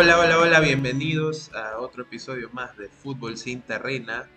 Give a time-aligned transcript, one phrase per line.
[0.00, 4.28] Hola, hola, hola, bienvenidos a otro episodio más de Fútbol sin Terrena.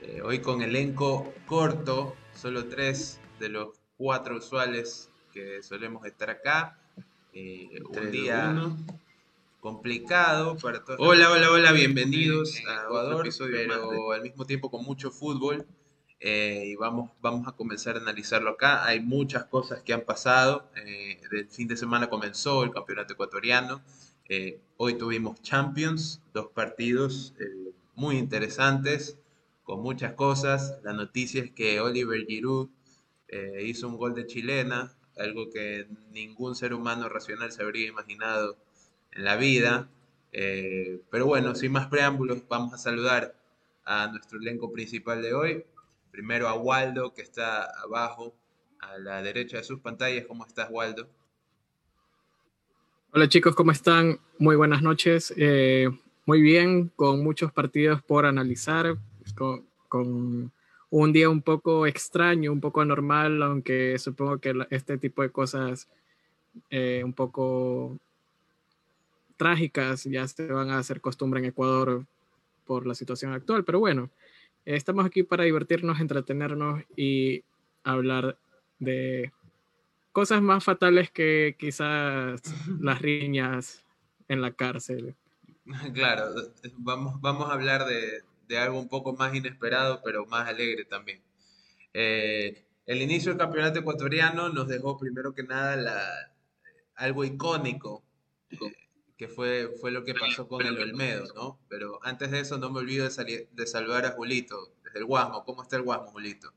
[0.00, 6.78] Eh, hoy con elenco corto, solo tres de los cuatro usuales que solemos estar acá.
[7.34, 8.56] Eh, un día
[9.60, 10.98] complicado para todos.
[10.98, 15.66] Hola, hola, hola, bienvenidos a otro episodio pero al mismo tiempo con mucho fútbol.
[16.18, 18.86] Eh, y vamos, vamos a comenzar a analizarlo acá.
[18.86, 20.70] Hay muchas cosas que han pasado.
[21.30, 23.82] El fin de semana comenzó el campeonato ecuatoriano.
[24.30, 27.34] Eh, hoy tuvimos Champions, dos partidos
[27.94, 29.18] muy interesantes,
[29.64, 30.78] con muchas cosas.
[30.84, 32.68] La noticia es que Oliver Giroud
[33.60, 38.58] hizo un gol de chilena, algo que ningún ser humano racional se habría imaginado
[39.12, 39.88] en la vida.
[40.30, 43.34] pero bueno, sin más preámbulos, vamos a saludar
[43.84, 45.64] a nuestro elenco principal de hoy.
[46.10, 48.34] Primero a Waldo, que está abajo,
[48.80, 50.26] a la derecha de sus pantallas.
[50.26, 51.08] ¿Cómo estás, Waldo?
[53.12, 54.18] Hola chicos, ¿cómo están?
[54.38, 55.32] Muy buenas noches.
[55.36, 55.88] Eh,
[56.26, 58.96] muy bien, con muchos partidos por analizar,
[59.34, 60.52] con,
[60.90, 65.88] un día un poco extraño, un poco anormal, aunque supongo que este tipo de cosas
[66.70, 67.98] eh, un poco
[69.36, 72.04] trágicas ya se van a hacer costumbre en Ecuador
[72.66, 74.10] por la situación actual, pero bueno,
[74.76, 77.42] Estamos aquí para divertirnos, entretenernos y
[77.84, 78.36] hablar
[78.78, 79.32] de
[80.18, 82.42] cosas más fatales que quizás
[82.80, 83.84] las riñas
[84.26, 85.14] en la cárcel.
[85.94, 86.34] Claro,
[86.78, 91.22] vamos, vamos a hablar de, algo un poco más inesperado, pero más alegre también.
[91.94, 96.32] Eh, el inicio del campeonato ecuatoriano nos dejó primero que nada
[96.96, 98.02] algo icónico,
[98.50, 98.58] eh,
[99.16, 101.60] que fue, fue lo que pasó con el Olmedo, ¿no?
[101.68, 105.44] Pero antes de eso no me olvido de, de saludar a Julito, desde el Guasmo.
[105.44, 106.52] ¿Cómo está el Guasmo, Julito?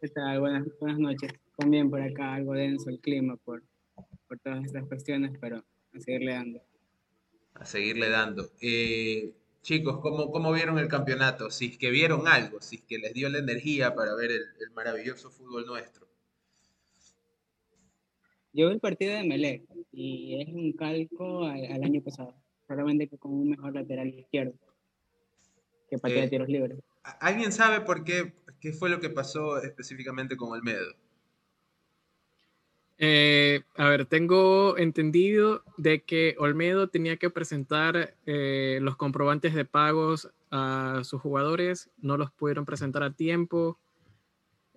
[0.00, 0.40] ¿Qué tal?
[0.40, 1.32] Buenas, buenas noches.
[1.60, 3.62] También por acá algo denso el clima por,
[4.26, 6.62] por todas estas cuestiones, pero a seguirle dando.
[7.52, 8.50] A seguirle dando.
[8.62, 11.50] Eh, chicos, ¿cómo, ¿cómo vieron el campeonato?
[11.50, 14.42] Si es que vieron algo, si es que les dio la energía para ver el,
[14.58, 16.06] el maravilloso fútbol nuestro.
[18.54, 22.34] Yo vi el partido de Melec y es un calco al, año pasado,
[22.66, 24.54] solamente con un mejor lateral izquierdo
[25.90, 26.78] que patea de eh, tiros libres.
[27.02, 30.94] ¿Alguien sabe por qué, qué fue lo que pasó específicamente con Olmedo?
[33.02, 39.64] Eh, a ver, tengo entendido de que Olmedo tenía que presentar eh, los comprobantes de
[39.64, 43.78] pagos a sus jugadores, no los pudieron presentar a tiempo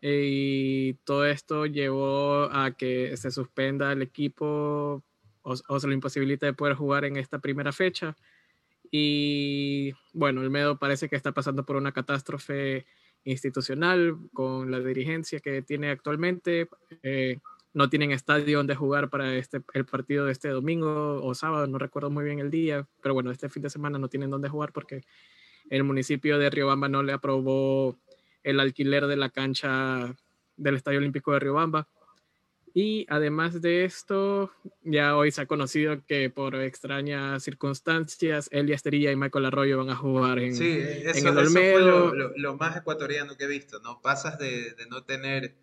[0.02, 5.04] y todo esto llevó a que se suspenda el equipo
[5.42, 8.16] o, se lo imposibilita de poder jugar en esta primera fecha.
[8.90, 12.86] Y bueno, el Medo parece que está pasando por una catástrofe
[13.26, 16.70] institucional con la dirigencia que tiene actualmente.
[17.02, 17.40] Eh,
[17.74, 21.78] no tienen estadio donde jugar para este, el partido de este domingo o sábado, no
[21.78, 24.72] recuerdo muy bien el día, pero bueno, este fin de semana no tienen dónde jugar
[24.72, 25.04] porque
[25.70, 27.98] el municipio de Riobamba no le aprobó
[28.44, 30.16] el alquiler de la cancha
[30.58, 31.88] del Estadio Olímpico de Riobamba.
[32.76, 34.52] Y además de esto,
[34.82, 39.92] ya hoy se ha conocido que por extrañas circunstancias, Elia Esterilla y Michael Arroyo van
[39.92, 42.10] a jugar en, sí, eso, el Olmedo.
[42.10, 44.02] fue lo, más ecuatoriano que he visto, ¿no?
[44.02, 45.54] Pasas de, no tener,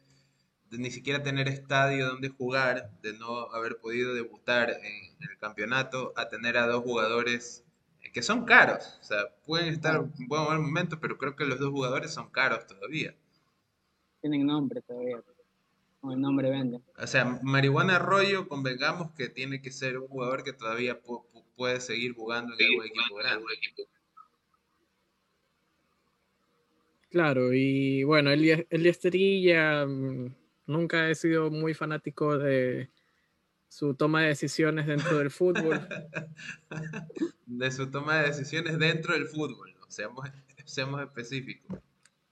[0.70, 6.12] de ni siquiera tener estadio donde jugar, de no haber podido debutar en el campeonato,
[6.16, 7.64] a tener a dos jugadores
[8.12, 8.98] que son caros.
[9.00, 12.66] O sea, pueden estar en buen momento, pero creo que los dos jugadores son caros
[12.66, 13.14] todavía.
[14.20, 15.20] Tienen nombre todavía.
[16.00, 16.80] Con el nombre vende.
[16.98, 20.98] O sea, Marihuana Arroyo, convengamos que tiene que ser un jugador que todavía
[21.56, 23.46] puede seguir jugando en algún equipo grande.
[27.10, 30.34] Claro, y bueno, el, el Esterilla mm,
[30.70, 32.90] nunca he sido muy fanático de,
[33.70, 35.80] su toma de decisiones dentro del fútbol.
[37.46, 40.28] de su toma de decisiones dentro del fútbol, seamos,
[40.64, 41.78] seamos específicos.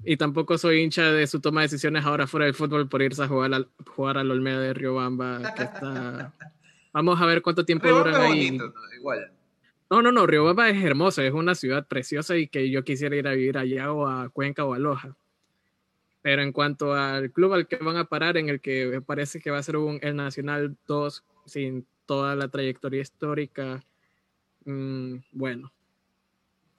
[0.05, 3.23] Y tampoco soy hincha de su toma de decisiones ahora fuera del fútbol por irse
[3.23, 6.35] a jugar al, jugar al Olmedo de Riobamba, que está...
[6.93, 8.51] Vamos a ver cuánto tiempo duran ahí.
[8.51, 8.73] ¿no?
[8.97, 9.31] Igual.
[9.91, 13.29] No, no, no, Riobamba es hermoso, es una ciudad preciosa y que yo quisiera ir
[13.29, 15.17] a vivir allá o a Cuenca o a Loja.
[16.29, 19.51] Pero en cuanto al club al que van a parar, en el que parece que
[19.51, 23.83] va a ser un, el Nacional 2 sin toda la trayectoria histórica,
[24.67, 25.73] mm, bueno.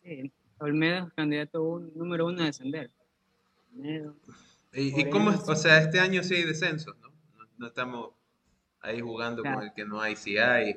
[0.04, 2.92] Sí, Olmedo es candidato número uno a descender.
[4.72, 7.12] ¿Y, cómo O sea, este año sí hay descensos, ¿no?
[7.58, 8.12] No, estamos
[8.82, 10.76] ahí jugando con el que no hay, si hay.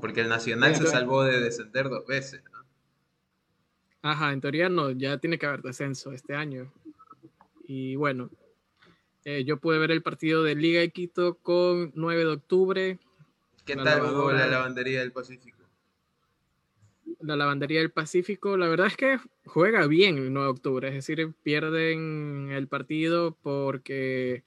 [0.00, 2.64] Porque el Nacional se salvó de descender dos veces, ¿no?
[4.00, 6.72] Ajá, en teoría no, ya tiene que haber descenso este año.
[7.66, 8.30] Y bueno,
[9.24, 12.98] eh, yo pude ver el partido de Liga de Quito con 9 de octubre.
[13.64, 15.56] ¿Qué tal jugó la lavandería del Pacífico?
[17.20, 20.94] la lavandería del Pacífico, la verdad es que juega bien el 9 de octubre, es
[20.94, 24.44] decir, pierden el partido porque...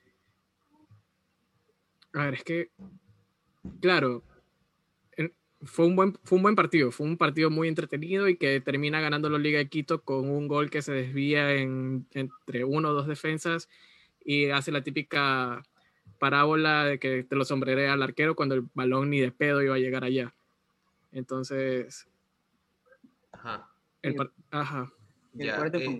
[2.13, 2.71] A ver, es que,
[3.81, 4.23] claro,
[5.63, 9.01] fue un, buen, fue un buen partido, fue un partido muy entretenido y que termina
[9.01, 12.93] ganando la Liga de Quito con un gol que se desvía en, entre uno o
[12.93, 13.69] dos defensas
[14.23, 15.63] y hace la típica
[16.19, 19.75] parábola de que te lo sombrerea al arquero cuando el balón ni de pedo iba
[19.75, 20.33] a llegar allá.
[21.11, 22.07] Entonces.
[23.31, 23.69] Ajá.
[24.51, 24.93] ajá.
[25.33, 25.97] Ya, eh,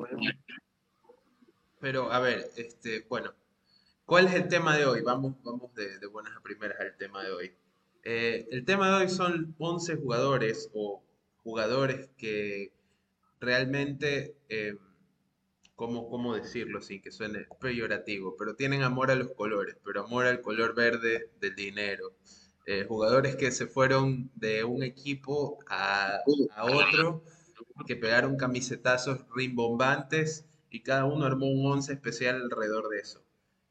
[1.79, 3.33] pero a ver, este, bueno,
[4.05, 5.01] ¿cuál es el tema de hoy?
[5.01, 7.53] Vamos, vamos de, buenas a primeras al tema de hoy.
[8.03, 11.03] Eh, el tema de hoy son 11 jugadores o
[11.43, 12.71] jugadores que
[13.39, 14.75] realmente, eh,
[15.75, 18.35] ¿cómo, ¿cómo, decirlo sin que suene peyorativo?
[18.37, 22.13] Pero tienen amor a los colores, pero amor al color verde del dinero.
[22.71, 26.19] Eh, jugadores que se fueron de un equipo a,
[26.61, 27.23] otro,
[27.87, 33.23] que pegaron camisetazos rimbombantes y cada uno armó un once especial alrededor de eso.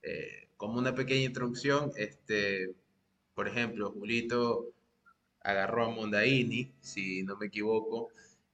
[0.02, 2.75] Eh, como una pequeña introducción, este,
[3.38, 4.75] por ejemplo, Julito
[5.43, 8.08] agarró a Mondaini, si no me equivoco,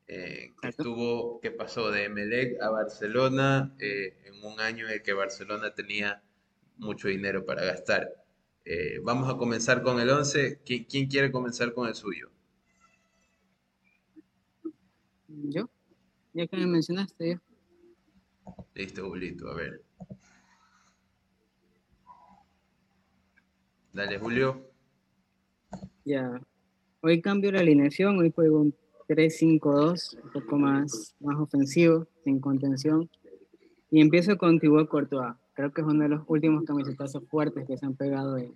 [0.07, 5.75] eh, que estuvo, que pasó de Emelec a Barcelona en un año en que Barcelona
[5.75, 6.23] tenía
[6.77, 8.11] mucho dinero para gastar.
[8.67, 10.61] Eh, vamos a comenzar con el 11.
[10.67, 12.31] ¿Quién, quiere comenzar con el suyo?
[15.29, 15.71] Yo,
[16.35, 18.55] ya que me mencionaste yo.
[18.75, 19.83] Listo, Julito, a ver.
[23.95, 24.74] Dale, Julio.
[26.05, 26.41] Ya.
[27.01, 28.75] Hoy cambio la alineación, hoy juego un
[29.09, 33.09] 3-5-2, un poco más, más ofensivo, sin contención.
[33.91, 37.77] Y empiezo con Thibaut Courtois creo que es uno de los últimos camisetazos fuertes que
[37.79, 38.55] se han pegado en,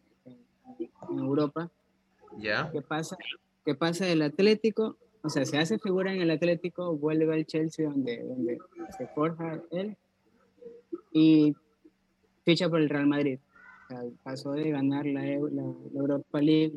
[1.11, 1.71] Europa.
[2.39, 2.71] ¿Ya?
[2.71, 3.17] ¿Qué pasa?
[3.65, 4.97] ¿Qué pasa del Atlético?
[5.23, 8.59] O sea, se hace figura en el Atlético, vuelve al Chelsea donde, donde
[8.97, 9.97] se forja él
[11.13, 11.57] y
[12.45, 13.39] ficha por el Real Madrid.
[13.89, 16.75] O sea, pasó de ganar la, Europa League,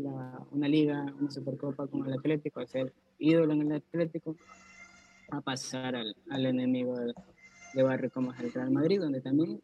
[0.51, 4.37] una liga, una Supercopa con el Atlético, a ser ídolo en el Atlético,
[5.29, 7.13] a pasar al, al enemigo de,
[7.73, 9.61] de barrio como es el Real Madrid, donde también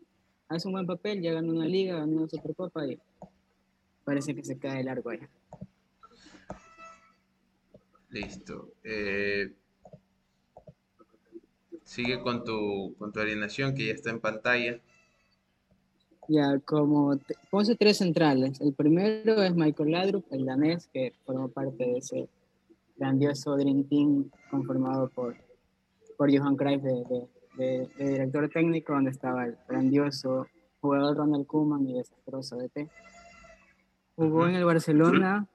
[0.50, 3.00] hace un buen papel, ya ganó una liga, ganó una supercopa y
[4.04, 5.20] parece que se cae largo ahí.
[8.10, 8.74] Listo.
[8.84, 9.54] Eh,
[11.84, 14.80] sigue con tu, con tu alineación que ya está en pantalla.
[16.30, 17.18] Ya, como
[17.50, 18.60] puse tres centrales.
[18.60, 22.30] El primero es Michael Ladrup, el danés, que formó parte de ese
[22.98, 25.38] grandioso Dream Team conformado por,
[26.18, 30.48] por Johan Cruyff de, director técnico, donde estaba el grandioso
[30.82, 32.90] jugador Ronald Koeman y desastroso DT.
[34.16, 35.48] Jugó en el Barcelona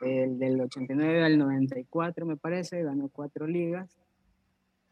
[0.00, 3.96] el del 89 al 94, me parece, ganó cuatro ligas.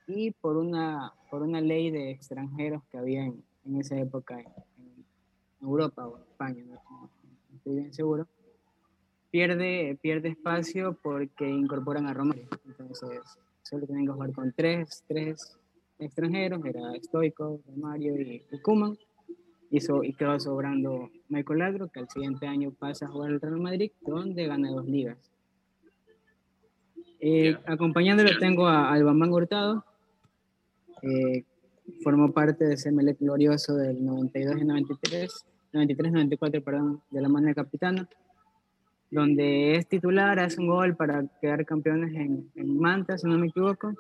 [0.07, 4.39] Y por una, por una ley de extranjeros que había en, en esa época
[5.61, 7.11] Europa o España, no,
[7.55, 8.27] estoy bien seguro,
[9.31, 12.49] pierde, pierde espacio porque incorporan a Romario.
[12.67, 13.21] Entonces,
[13.63, 15.59] solo tienen que jugar con tres, tres
[15.99, 18.97] extranjeros, era Stoico, Mario y, y Kuman,
[19.71, 23.93] y, quedó sobrando Michael Ladro, que al siguiente año pasa a jugar al Real Madrid,
[24.01, 25.19] donde gana dos ligas.
[27.21, 29.85] Eh, acompañándolo tengo a Albamán Hurtado,
[31.03, 31.45] eh,
[32.03, 37.49] formó parte de ese Melec glorioso del 92 y 93, 93-94, perdón, de la mano
[37.49, 38.09] de capitana,
[39.11, 43.49] donde es titular, hace un gol para quedar campeones en, en Manta, si no me
[43.49, 43.95] equivoco,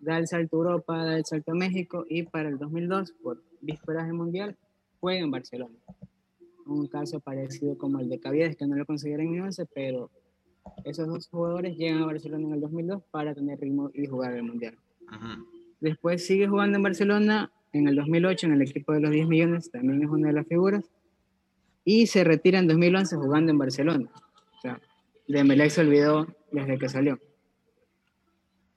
[0.00, 3.42] da el salto a Europa, da el salto a México y para el 2002, por
[3.60, 4.56] vísperas del Mundial,
[5.00, 5.74] juega en Barcelona.
[6.66, 10.10] Un caso parecido como el de Caviedes, que no lo consiguieron en 11, pero
[10.84, 14.42] esos dos jugadores llegan a Barcelona en el 2002 para tener ritmo y jugar el
[14.42, 14.76] Mundial.
[15.80, 19.70] Después sigue jugando en Barcelona en el 2008 en el equipo de los 10 millones,
[19.70, 20.84] también es una de las figuras,
[21.84, 24.10] y se retira en 2011 jugando en Barcelona.
[24.56, 24.80] O sea,
[25.26, 27.18] Dembélé se olvidó desde que salió.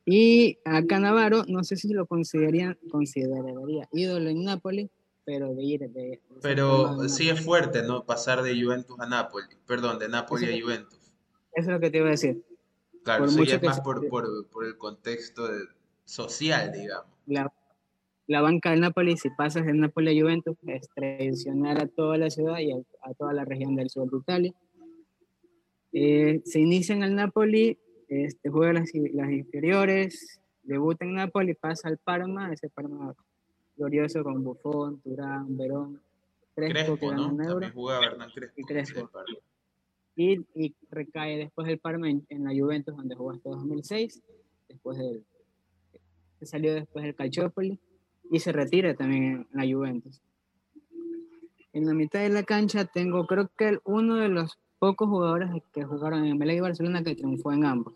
[0.06, 4.90] Y a Canavaro, no sé si lo consideraría, consideraría ídolo en Nápoles,
[5.24, 6.20] pero de ir de...
[6.42, 8.06] pero sí es fuerte, ¿no?
[8.06, 11.00] Pasar de Juventus a Nápoles, perdón, de Nápoles a Juventus.
[11.54, 12.44] Eso es lo que te iba a decir.
[13.04, 15.48] Claro, eso ya es más por, por, por, el contexto
[16.12, 17.08] social, digamos.
[17.26, 17.52] La,
[18.28, 22.30] la, banca del Nápoles, si pasas de Nápoles a Juventus, es traicionar a toda la
[22.30, 24.54] ciudad y a, toda la región del sur de Italia.
[25.94, 27.78] Eh, se inicia en el Napoli
[28.12, 33.16] este, juega las, las inferiores, debuta en Napoli, pasa al Parma, ese Parma
[33.78, 36.02] glorioso con Buffon, Turán, Verón,
[36.54, 37.34] Crespo, que ¿no?
[37.38, 38.60] También jugaba Hernán Crespo.
[38.60, 39.10] Y Crespo.
[40.18, 44.22] y, y recae después del Parma en, en la Juventus, donde jugó hasta 2006,
[44.68, 45.24] después del,
[46.42, 47.80] se salió después del Calciopoli
[48.32, 50.20] y se retira también en la Juventus.
[51.72, 55.84] En la mitad de la cancha tengo, creo que uno de los pocos jugadores que
[55.84, 57.94] jugaron en Emelec y Barcelona que triunfó en ambos.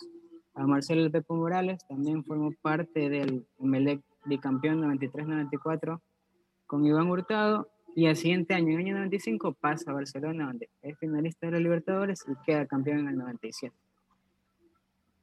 [0.54, 6.00] A Marcelo El Pepo Morales también formó parte del Emelec bicampeón 93-94
[6.68, 10.70] con Iván Hurtado y al siguiente año, en el año 95, pasa a Barcelona, donde
[10.84, 13.76] es finalista de los Libertadores y queda campeón en el 97.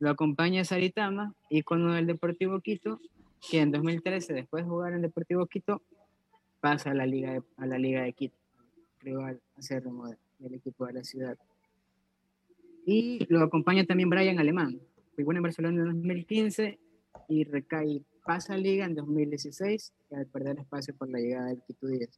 [0.02, 2.98] Lo acompaña Saritama, ícono del Deportivo Quito,
[3.48, 5.80] que en 2013, después de jugar en Deportivo Quito,
[6.60, 8.36] pasa a la Liga de, a la Liga de Quito,
[8.98, 10.08] rival acérrimo
[10.40, 11.38] del equipo de la ciudad.
[12.84, 14.80] Y lo acompaña también Brian Alemán,
[15.14, 16.80] jugó en Barcelona en 2015
[17.28, 21.86] y recae, pasa a Liga en 2016 al perder espacio por la llegada del Quito
[21.86, 22.10] 10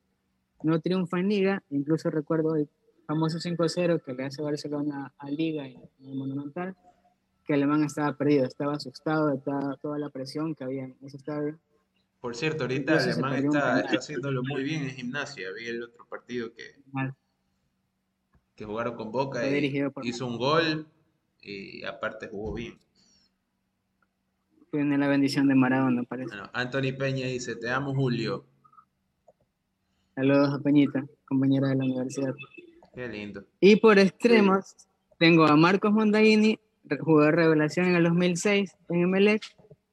[0.62, 2.67] no triunfa en Liga, incluso recuerdo el
[3.07, 6.75] famoso 5-0 que le hace Barcelona a Liga en el Monumental,
[7.44, 11.18] que Alemán estaba perdido, estaba asustado de toda, toda la presión que había en ese
[11.18, 11.58] estadio.
[12.20, 15.48] Por cierto, ahorita Incluso Alemán está, está, haciéndolo muy bien en gimnasia.
[15.52, 16.76] Vi el otro partido que,
[18.54, 20.86] que jugaron con Boca y hizo un gol
[21.42, 22.78] y aparte jugó bien.
[24.70, 26.30] Tiene la bendición de Maradona, parece.
[26.30, 28.44] Bueno, Anthony Peña dice, te amo Julio.
[30.14, 32.34] Saludos a Peñita, compañera de la universidad.
[32.94, 33.44] Qué lindo.
[33.60, 34.76] Y por extremos,
[35.18, 36.58] tengo a Marcos Mondaini,
[37.00, 39.43] jugador revelación en el 2006 en Emelec,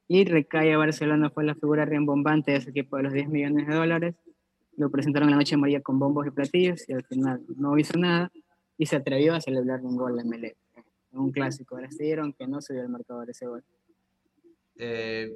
[0.08, 3.66] y recae a Barcelona, fue la figura riembombante de ese equipo de los 10 millones
[3.66, 4.14] de dólares.
[4.76, 7.78] Lo presentaron en la noche de María con bombos y platillos, y al final no
[7.78, 8.30] hizo nada,
[8.76, 10.56] y se atrevió a celebrar un gol de Emelec.
[11.12, 11.76] Un clásico.
[11.76, 13.62] Ahora se dieron que no se dio el marcador ese gol.
[14.76, 15.30] Eh,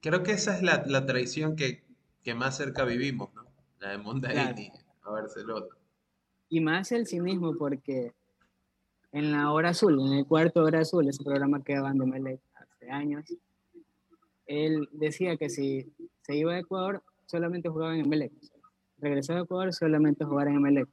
[0.00, 1.84] creo que esa es la, la tradición que,
[2.22, 3.44] que más cerca vivimos, ¿no?
[3.80, 5.66] La de Mondaini a Barcelona.
[6.48, 8.12] Y más el cinismo, porque
[9.12, 13.24] en la hora azul, en el cuarto hora azul, ese programa que Melec hace años,
[14.46, 18.32] él decía que si se iba a Ecuador, solamente jugaba en Melec.
[18.98, 20.88] Regresó a Ecuador, solamente jugaba en Melec.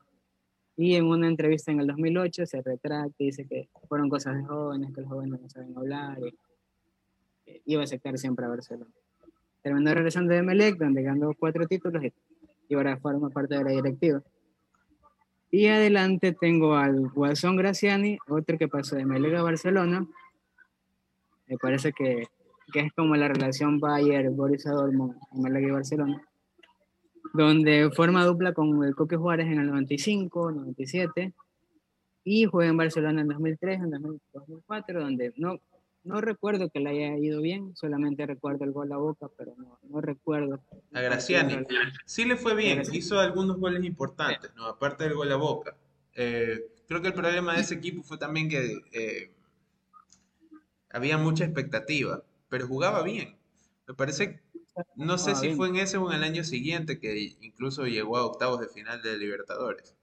[0.77, 4.43] Y en una entrevista en el 2008 se retracta y dice que fueron cosas de
[4.43, 8.91] jóvenes, que los jóvenes no saben hablar, y iba a aceptar siempre a Barcelona.
[9.61, 12.03] Terminó regresando de Melec, donde ganó cuatro títulos
[12.67, 14.21] y ahora forma parte de la directiva.
[15.55, 20.05] Y adelante tengo al Guasón Graciani, otro que pasó de Melega a Barcelona.
[21.47, 22.27] Me parece que,
[22.73, 26.21] que es como la relación Bayer-Boris Dortmund en y Barcelona,
[27.33, 31.33] donde forma dupla con el Coque Juárez en el 95, 97,
[32.25, 35.61] y juega en Barcelona en 2003, en 2004, donde no,
[36.05, 39.79] no recuerdo que le haya ido bien, solamente recuerdo el gol a boca, pero no,
[39.89, 40.61] no recuerdo.
[40.93, 41.65] A Graciani.
[42.05, 44.67] Sí le fue bien, hizo algunos goles importantes, ¿no?
[44.67, 45.75] Aparte del gol a boca.
[46.13, 49.31] Eh, creo que el problema de ese equipo fue también que eh,
[50.91, 53.35] había mucha expectativa, pero jugaba bien.
[53.87, 54.41] Me parece,
[54.95, 58.25] no sé si fue en ese o en el año siguiente, que incluso llegó a
[58.25, 59.95] octavos de final de Libertadores.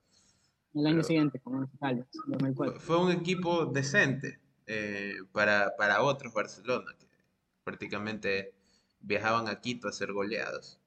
[0.74, 2.80] El año siguiente, como 2004.
[2.80, 7.06] Fue un equipo decente eh, para, para otros Barcelona, que
[7.64, 8.52] prácticamente
[9.00, 10.78] viajaban a Quito a ser goleados.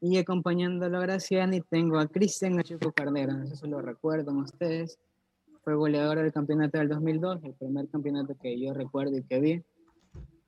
[0.00, 4.98] Y acompañándolo a Graciani tengo a Cristian Achuco Cardero, no sé si lo recuerdan ustedes.
[5.62, 9.62] Fue goleador del campeonato del 2002, el primer campeonato que yo recuerdo y que vi.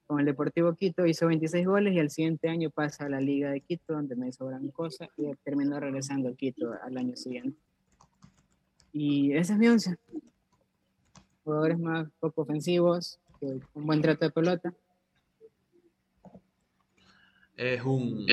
[0.07, 3.51] Con el Deportivo Quito hizo 26 goles y al siguiente año pasa a la Liga
[3.51, 7.59] de Quito, donde me hizo gran cosa y terminó regresando a Quito al año siguiente.
[8.95, 9.97] Y ese es mi once
[11.45, 14.75] jugadores más poco ofensivos, que un buen trato de pelota.
[17.57, 18.27] Es un,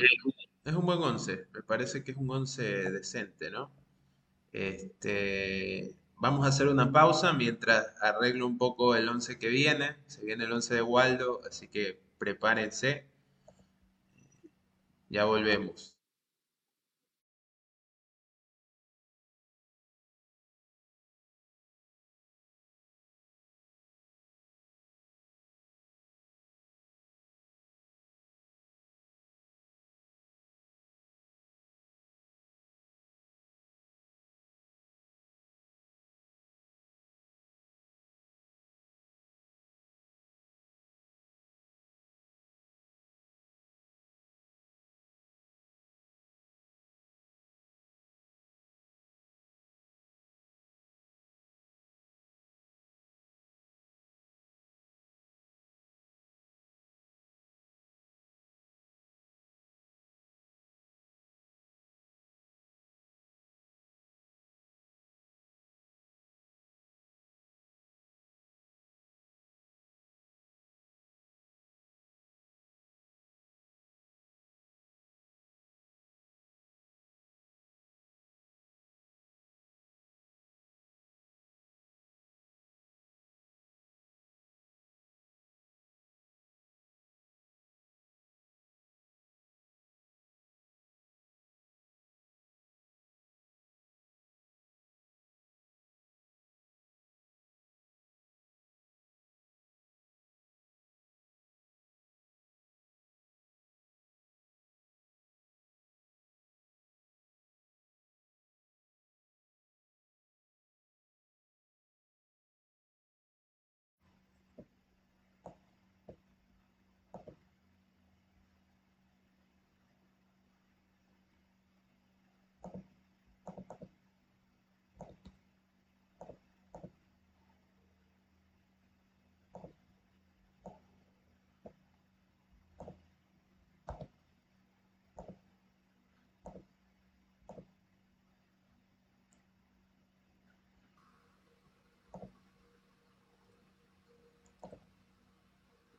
[0.65, 3.71] es un buen once, me parece que es un once decente, ¿no?
[4.51, 9.97] Este, vamos a hacer una pausa mientras arreglo un poco el once que viene.
[10.07, 13.07] Se viene el once de Waldo, así que prepárense.
[15.09, 15.98] Ya volvemos.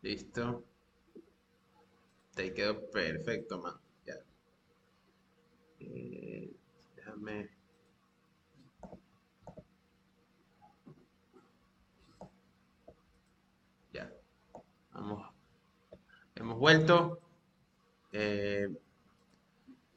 [0.02, 0.64] Listo.
[2.35, 3.75] Te quedó perfecto, man.
[4.07, 4.14] Ya.
[5.80, 6.50] Eh,
[6.97, 7.50] déjame.
[13.92, 14.11] Ya.
[14.92, 15.28] Vamos.
[16.35, 17.21] Hemos vuelto.
[18.12, 18.69] Eh,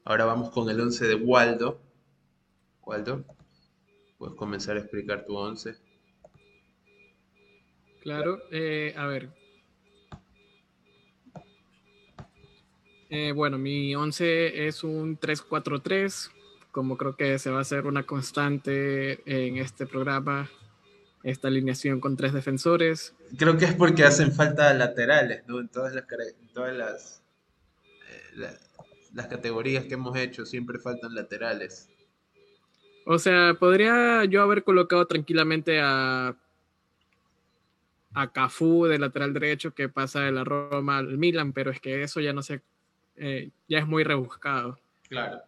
[0.04, 1.80] ahora vamos con el 11 de Waldo.
[2.82, 3.24] Waldo,
[4.18, 5.76] puedes comenzar a explicar tu 11.
[8.02, 9.43] Claro, eh, a ver.
[13.10, 16.30] Eh, bueno, mi 11 es un 3-4-3,
[16.70, 20.50] como creo que se va a hacer una constante en este programa,
[21.22, 23.14] esta alineación con tres defensores.
[23.36, 25.60] Creo que es porque hacen falta laterales, ¿no?
[25.60, 27.22] En todas las, en todas las,
[28.10, 28.58] eh,
[29.12, 31.88] las categorías que hemos hecho siempre faltan laterales.
[33.06, 36.36] O sea, podría yo haber colocado tranquilamente a
[38.14, 42.02] a Cafú de lateral derecho que pasa de la Roma al Milan, pero es que
[42.02, 42.62] eso ya no sé,
[43.16, 44.78] eh, ya es muy rebuscado.
[45.08, 45.40] Claro.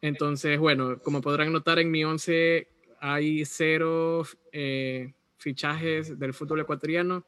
[0.00, 2.68] Entonces, bueno, como podrán notar en mi 11
[3.00, 7.24] hay cero eh, fichajes del fútbol ecuatoriano,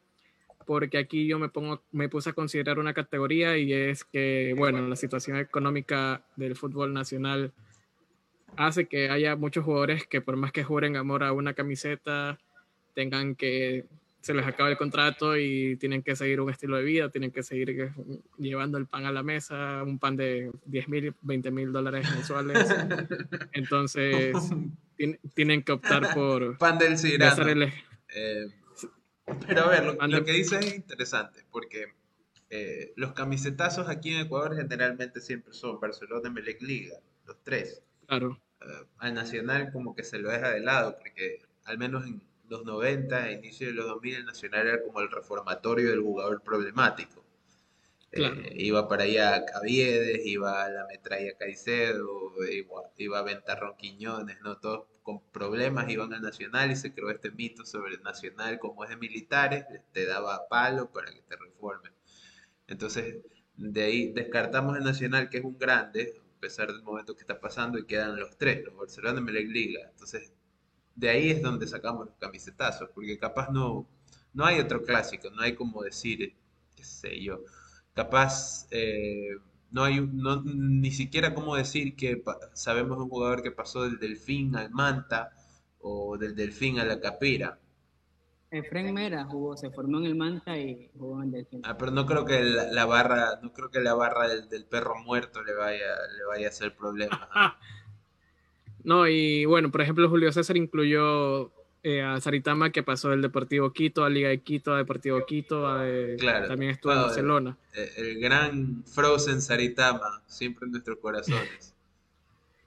[0.67, 4.87] porque aquí yo me, pongo, me puse a considerar una categoría y es que, bueno,
[4.87, 7.53] la situación económica del fútbol nacional
[8.57, 12.39] hace que haya muchos jugadores que por más que juren amor a una camiseta,
[12.95, 13.87] tengan que
[14.21, 17.43] se les acaba el contrato y tienen que seguir un estilo de vida, tienen que
[17.43, 17.93] seguir
[18.39, 22.69] llevando el pan a la mesa, un pan de 10 mil, 20 mil dólares mensuales.
[23.53, 24.37] Entonces,
[25.35, 26.59] tienen que optar por...
[26.59, 27.67] Pan del Cirano.
[28.15, 28.47] Eh,
[29.47, 31.95] pero a ver, lo, que dice es interesante, porque
[32.51, 37.83] eh, los camisetazos aquí en Ecuador generalmente siempre son Barcelona, Melec, Liga, los tres.
[38.07, 38.39] Claro.
[38.61, 42.65] Eh, al Nacional como que se lo deja de lado, porque al menos en los
[42.65, 47.25] 90, a inicio de los 2000, el Nacional era como el reformatorio del jugador problemático.
[48.13, 52.33] Eh, iba para allá Caviedes, iba a la metralla Caicedo,
[52.99, 54.59] iba, a Ventarrón Quiñones, ¿no?
[54.59, 58.83] Todos con problemas iban al Nacional y se creó este mito sobre el Nacional, como
[58.83, 61.93] es de militares, te daba palo para que te reformen.
[62.67, 63.19] Entonces,
[63.57, 67.39] de ahí descartamos el Nacional, que es un grande, a pesar del momento que está
[67.41, 69.89] pasando, y quedan los tres, los Barcelona y Liga.
[69.89, 70.33] Entonces,
[71.01, 73.87] de ahí es donde sacamos los camisetazos, porque capaz no,
[74.35, 76.37] no hay otro clásico, no hay como decir,
[76.77, 77.41] qué sé yo,
[77.95, 79.31] capaz eh,
[79.71, 84.55] no hay no, ni siquiera como decir que sabemos un jugador que pasó del Delfín
[84.57, 85.33] al Manta
[85.81, 87.59] o del Delfín a la Capira.
[88.51, 91.63] Efren Mera jugó, se formó en el Manta y jugó en el Delfín.
[91.65, 95.43] Ah, pero no creo que la, barra, no creo que la barra del, perro muerto
[95.43, 97.31] le vaya, le vaya a hacer problema.
[97.35, 97.55] No,
[99.09, 101.51] y bueno, por ejemplo, Julio César incluyó
[101.83, 105.83] eh, a Saritama que pasó del Deportivo Quito a Liga de Quito, a Deportivo Quito,
[105.85, 106.17] eh,
[106.47, 107.57] también estuvo en Barcelona.
[107.97, 111.75] El, gran Frozen Saritama, siempre en nuestros corazones.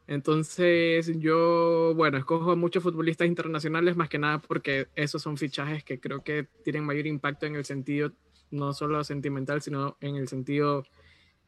[0.07, 5.83] Entonces yo, bueno, escojo a muchos futbolistas internacionales más que nada porque esos son fichajes
[5.83, 8.11] que creo que tienen mayor impacto en el sentido
[8.51, 10.85] no solo sentimental, sino en el sentido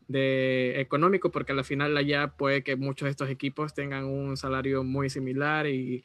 [0.07, 4.83] de económico, porque al final allá puede que muchos de estos equipos tengan un salario
[4.83, 6.03] muy similar y,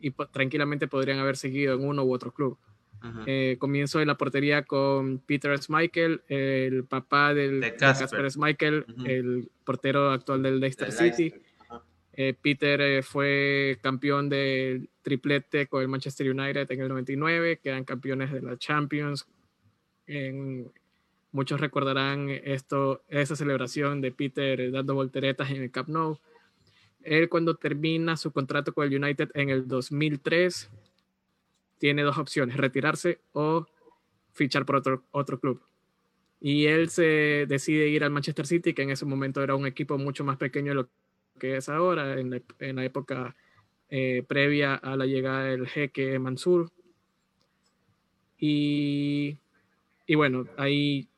[0.00, 2.58] y tranquilamente podrían haber seguido en uno u otro club.
[3.26, 9.48] Eh, comienzo en la portería con Peter Schmeichel, el papá del de Casper Schmeichel, el
[9.64, 11.32] portero actual del Leicester City.
[12.12, 17.84] Eh, Peter eh, fue campeón del triplete con el Manchester United en el 99, quedan
[17.84, 19.28] campeones de la Champions
[20.08, 20.68] en,
[21.30, 26.18] Muchos recordarán esto, esa celebración de Peter dando volteretas en el Camp Nou.
[27.02, 30.70] Él cuando termina su contrato con el United en el 2003
[31.78, 33.66] tiene dos opciones, retirarse o
[34.32, 35.62] fichar por otro, otro club.
[36.40, 39.98] Y él se decide ir al Manchester City, que en ese momento era un equipo
[39.98, 40.88] mucho más pequeño de lo
[41.38, 43.36] que es ahora, en la, época
[43.90, 46.70] eh, previa a la llegada del jeque Mansur.
[48.38, 49.36] Y,
[50.06, 51.08] y bueno, ahí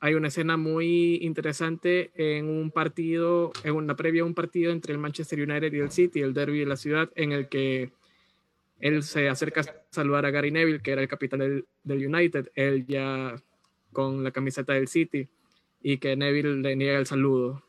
[0.00, 4.92] hay una escena muy interesante en un partido, en una previa a un partido entre
[4.92, 7.92] el Manchester United y el City, el derby de la ciudad, en el que
[8.78, 12.86] él se acerca a saludar a Gary Neville, que era el capitán del, United, él
[12.86, 13.42] ya
[13.92, 15.28] con la camiseta del City,
[15.80, 17.62] y que Neville le niega el saludo,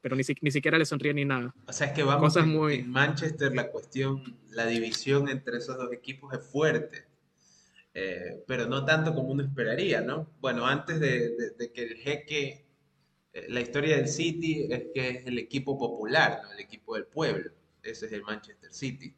[0.00, 1.52] pero ni, ni siquiera le sonríe ni nada.
[1.66, 2.74] O sea, es que vamos en, muy...
[2.76, 7.05] en Manchester la cuestión, la división entre esos dos equipos es fuerte.
[7.98, 10.28] Eh, pero no tanto como uno esperaría, ¿no?
[10.40, 12.66] Bueno, antes de, que el jeque,
[13.32, 16.52] eh, la historia del City es que es el equipo popular, ¿no?
[16.52, 19.14] El equipo del pueblo, ese es el Manchester City,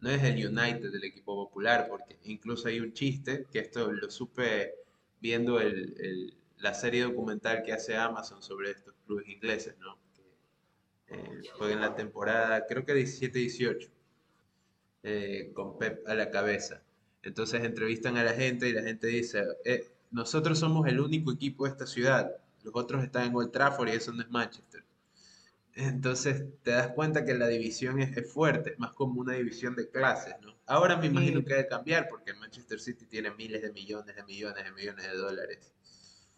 [0.00, 4.10] no es el United del equipo popular, porque incluso hay un chiste, que esto lo
[4.10, 4.76] supe
[5.20, 9.98] viendo el, la serie documental que hace Amazon sobre estos clubes ingleses, ¿no?
[10.16, 13.90] Que, eh, en la temporada, creo que 17-18,
[15.02, 16.82] eh, con Pep a la cabeza.
[17.22, 21.64] Entonces entrevistan a la gente y la gente dice, eh, nosotros somos el único equipo
[21.64, 22.32] de esta ciudad,
[22.64, 24.84] los otros están en Old Trafford y eso no es Manchester.
[25.74, 29.88] Entonces te das cuenta que la división es, fuerte, es más como una división de
[29.88, 30.54] clases, ¿no?
[30.66, 34.64] Ahora me imagino que debe cambiar porque Manchester City tiene miles de millones de millones
[34.64, 35.72] de millones de dólares.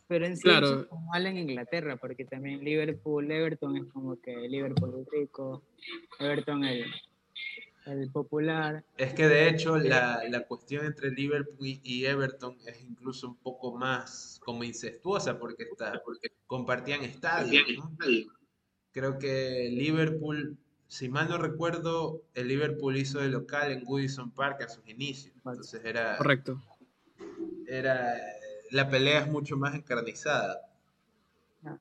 [0.07, 0.83] Pero en sí claro.
[0.83, 5.64] es como en Inglaterra, porque también Liverpool, Everton es como que Liverpool el rico,
[6.20, 6.85] Everton el,
[7.87, 8.85] el popular.
[8.97, 13.77] Es que de hecho la, la, cuestión entre Liverpool y Everton es incluso un poco
[13.77, 17.64] más como incestuosa porque, está, porque compartían estadios.
[17.77, 17.90] ¿no?
[18.92, 24.62] Creo que Liverpool, si mal no recuerdo, el Liverpool hizo de local en Goodison Park
[24.62, 25.35] a sus inicios.
[25.37, 26.16] Entonces era.
[26.16, 26.62] Correcto.
[27.66, 28.14] Era.
[28.70, 30.61] La pelea es mucho más encarnizada.
[31.64, 31.79] Ah.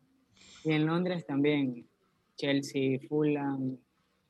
[0.64, 1.88] Y en Londres también.
[2.36, 3.78] Chelsea, Fulham,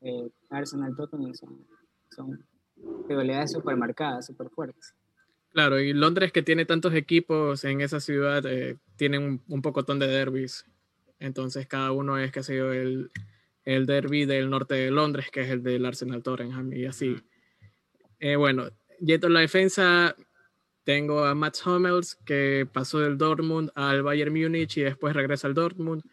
[0.02, 1.66] eh, Arsenal, Tottenham son,
[2.10, 2.46] son
[3.08, 4.94] rivalidades súper marcadas, súper fuertes.
[5.50, 10.00] Claro, y Londres que tiene tantos equipos en esa ciudad, eh, tiene un, un pocotón
[10.00, 10.66] de derbis
[11.24, 13.10] entonces cada uno es, qué sé yo, el,
[13.64, 17.16] el derby del norte de Londres, que es el del Arsenal Tottenham y así.
[18.20, 20.18] Eh, bueno, yendo a la defensa,
[20.84, 25.54] tengo a Mats Hummels, que pasó del Dortmund al Bayern Múnich y después regresa al
[25.54, 26.04] Dortmund.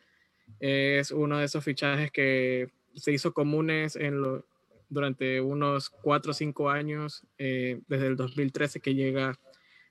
[0.60, 4.46] es uno de esos fichajes que se hizo comunes en lo,
[4.88, 9.38] durante unos 4 o 5 años, eh, desde el 2013 que llega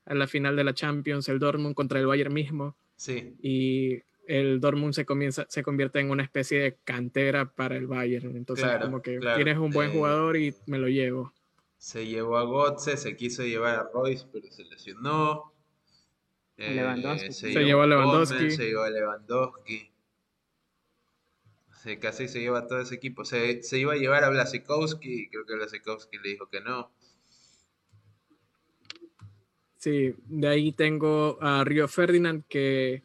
[0.05, 2.75] a la final de la Champions, el Dortmund contra el Bayern mismo.
[2.95, 3.35] Sí.
[3.41, 8.35] Y el Dortmund se, comienza, se convierte en una especie de cantera para el Bayern.
[8.35, 11.33] Entonces, como que tienes un buen eh, jugador y me lo llevo.
[11.77, 15.53] Se llevó a Gotze, se quiso llevar a Royce, pero se lesionó.
[16.57, 16.67] Eh,
[17.31, 18.51] se, llevó a Lewandowski.
[18.51, 19.89] se llevó a Lewandowski.
[21.99, 23.25] Casi se lleva a todo ese equipo.
[23.25, 26.91] Se, se iba a llevar a Blasikowski y creo que Blasikowski le dijo que no.
[29.77, 33.01] Sí, de ahí tengo a Río Ferdinand que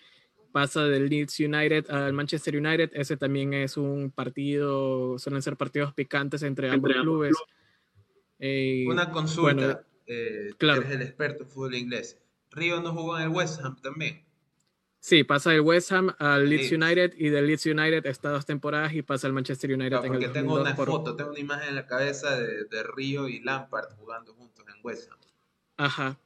[0.50, 5.92] pasa del Leeds United al Manchester United, ese también es un partido, suelen ser partidos
[5.94, 7.36] picantes entre, ambos clubes.
[8.38, 10.82] Eh, Una consulta, eh, claro.
[10.82, 12.20] eres el experto en fútbol inglés.
[12.50, 14.24] ¿Río no jugó en el West Ham también?
[15.04, 18.94] Sí, pasa del West Ham al Leeds United y del Leeds United está dos temporadas
[18.94, 19.98] y pasa al Manchester United.
[20.06, 23.90] porque tengo una foto, tengo una imagen en la cabeza de, de Río y Lampard
[23.98, 25.18] jugando juntos en West Ham.
[25.76, 26.18] Ajá.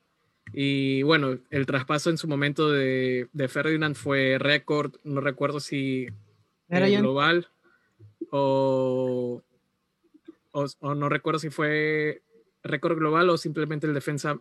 [0.53, 6.07] Y bueno, el traspaso en su momento de, de Ferdinand fue récord, no recuerdo si
[6.69, 7.49] global
[8.31, 9.43] o,
[10.53, 12.23] o, no recuerdo si fue
[12.62, 14.38] récord global o simplemente el defensa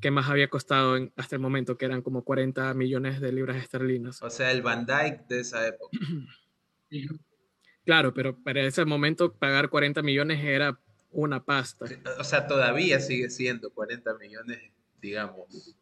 [0.00, 4.22] que más había costado hasta el momento, que eran como 40 millones de libras esterlinas.
[4.22, 5.98] O sea, el Van Dyke de esa época.
[7.84, 10.78] Claro, pero para ese momento pagar 40 millones era
[11.10, 11.86] una pasta.
[12.18, 14.60] O sea, todavía sigue siendo 40 millones
[15.00, 15.74] digamos?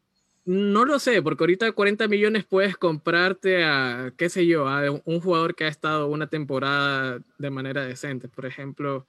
[0.44, 5.20] No lo sé, porque ahorita 40 millones puedes comprarte a, qué sé yo, a un
[5.20, 8.28] jugador que ha estado una temporada de manera decente.
[8.28, 9.06] Por ejemplo,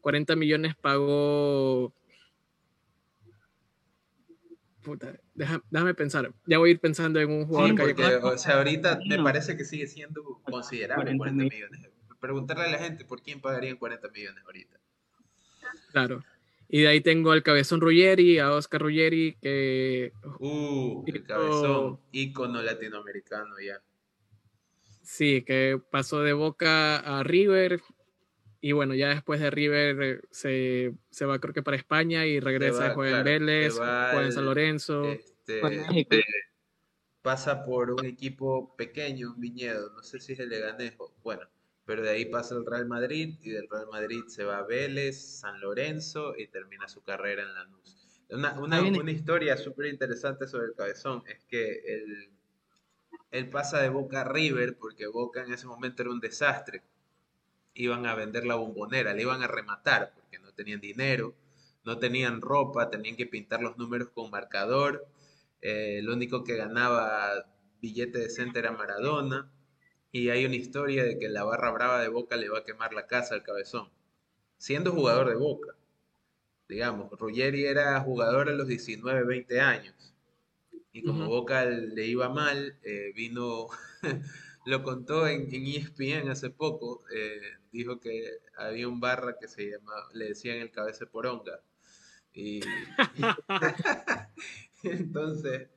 [0.00, 1.92] 40 millones pagó...
[4.82, 6.32] Puta, déjame pensar.
[6.46, 8.16] Ya voy a ir pensando en un jugador que...
[8.16, 11.88] o sea, ahorita me parece que sigue siendo considerable 40 millones.
[12.20, 14.78] Preguntarle a la gente por quién pagarían 40 millones ahorita.
[15.92, 16.24] Claro.
[16.68, 20.12] Y de ahí tengo al cabezón Ruggeri, a Oscar Ruggeri, que...
[20.38, 23.82] Uh, el cabezón, ícono latinoamericano ya.
[25.02, 27.82] Sí, que pasó de Boca a River.
[28.64, 32.86] Y bueno, ya después de River se, se va creo que para España y regresa,
[32.86, 35.04] a juega en Vélez, juega en San Lorenzo.
[35.04, 35.60] Este,
[37.22, 41.12] pasa por un equipo pequeño, un viñedo, no sé si es el Leganejo.
[41.24, 41.42] Bueno,
[41.84, 45.40] pero de ahí pasa el Real Madrid y del Real Madrid se va a Vélez,
[45.40, 47.98] San Lorenzo y termina su carrera en Lanús.
[48.30, 52.30] Una, una, una historia súper interesante sobre el cabezón es que él,
[53.32, 56.84] él pasa de Boca a River porque Boca en ese momento era un desastre.
[57.74, 61.34] Iban a vender la bombonera, le iban a rematar porque no tenían dinero,
[61.84, 65.06] no tenían ropa, tenían que pintar los números con marcador.
[65.60, 67.46] Eh, lo único que ganaba
[67.80, 69.50] billete decente era Maradona
[70.12, 72.92] y hay una historia de que la barra brava de Boca le va a quemar
[72.92, 73.88] la casa al cabezón,
[74.58, 75.74] siendo jugador de Boca.
[76.68, 80.14] Digamos, Ruggeri era jugador a los 19, 20 años.
[80.92, 83.68] Y como Boca le iba mal, eh, vino,
[84.66, 87.40] lo contó en, ESPN hace poco, eh,
[87.72, 91.60] dijo que había un barra que se llamaba, le decían el cabeza poronga.
[92.34, 92.60] Y,
[94.82, 95.68] entonces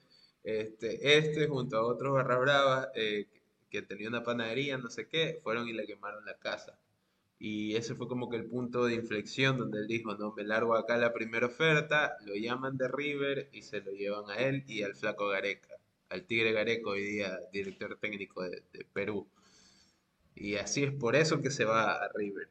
[0.45, 3.27] Este, este junto a otros barra brava eh,
[3.69, 6.79] que tenía una panadería, no sé qué, fueron y le quemaron la casa.
[7.39, 10.75] Y ese fue como que el punto de inflexión donde él dijo, no, me largo
[10.75, 14.83] acá la primera oferta, lo llaman de River y se lo llevan a él y
[14.83, 15.74] al flaco Gareca,
[16.09, 18.63] al Tigre Gareca, hoy día director técnico de,
[18.93, 19.27] Perú.
[20.35, 22.49] Y así es por eso que se va a River.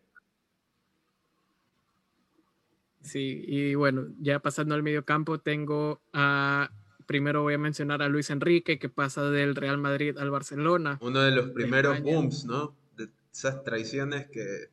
[3.02, 6.70] Sí, y bueno, ya pasando al medio campo, tengo a.
[7.06, 10.98] Primero voy a mencionar a Luis Enrique, que pasa del Real Madrid al Barcelona.
[11.02, 12.74] Uno de los primeros booms, ¿no?
[12.96, 14.70] De esas traiciones que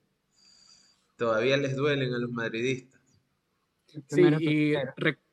[1.17, 3.01] todavía les duelen a los madridistas.
[4.07, 4.73] Sí, y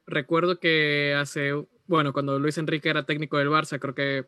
[0.06, 1.52] recuerdo que hace,
[1.88, 4.26] bueno, cuando Luis Enrique era técnico del Barça, creo que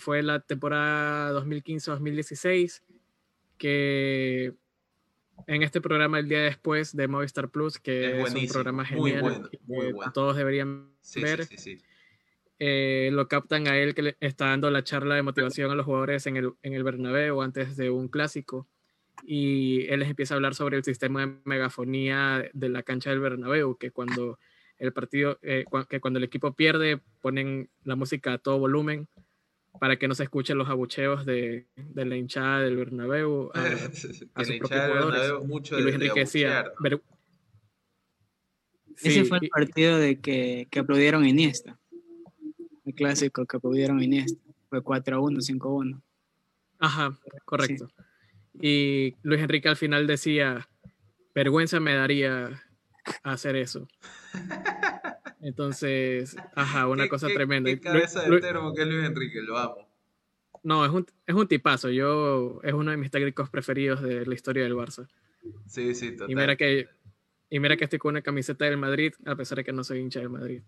[0.00, 2.82] fue la temporada 2015-2016,
[3.56, 4.54] que
[5.46, 9.94] en este programa el día después de Movistar Plus, que es, un programa genial, muy
[10.12, 11.48] todos deberían ver.
[12.62, 15.86] Eh, lo captan a él que le está dando la charla de motivación a los
[15.86, 18.68] jugadores en el, en el Bernabéu antes de un clásico
[19.24, 23.20] y él les empieza a hablar sobre el sistema de megafonía de la cancha del
[23.20, 24.38] Bernabéu, que cuando
[24.80, 29.06] el partido, eh, que cuando el equipo pierde ponen la música a todo volumen
[29.78, 33.62] para que no se escuchen los abucheos de, de la hinchada del Bernabéu a,
[34.34, 35.46] a sus propios jugadores.
[35.46, 36.64] Mucho y Luis Enrique decía...
[39.02, 41.78] Ese fue el partido de que, que aplaudieron Iniesta.
[42.84, 44.42] El clásico que aplaudieron a Iniesta.
[44.68, 46.02] Fue 4-1, 5-1.
[46.78, 47.88] Ajá, correcto.
[48.60, 50.68] Y Luis Enrique al final decía,
[51.34, 52.62] vergüenza me daría
[53.22, 53.88] hacer eso.
[55.40, 57.70] Entonces, ajá, una cosa tremenda.
[57.70, 59.88] Qué cabeza de termo que es Luis Enrique, lo amo.
[60.62, 61.88] No, es un, es un tipazo.
[61.88, 65.08] Yo, es uno de mis técnicos preferidos de la historia del Barça.
[65.66, 66.30] Sí, sí, total.
[66.30, 66.88] Y mira que,
[67.48, 70.00] y mira que estoy con una camiseta del Madrid, a pesar de que no soy
[70.00, 70.62] hincha del Madrid.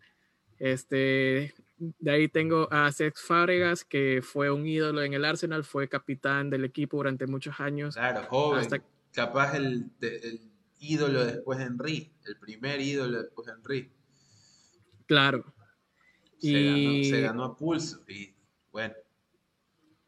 [0.58, 5.88] Este, de ahí tengo a Sex Fábregas, que fue un ídolo en el Arsenal, fue
[5.88, 7.96] capitán del equipo durante muchos años.
[7.96, 8.66] Claro, joven.
[9.12, 9.90] Capaz el,
[10.82, 13.92] ídolo después de Henry, el primer ídolo después de Henry.
[15.06, 15.54] Claro.
[16.38, 16.64] Se, y...
[16.64, 18.34] ganó, se ganó a pulso y
[18.70, 18.94] bueno.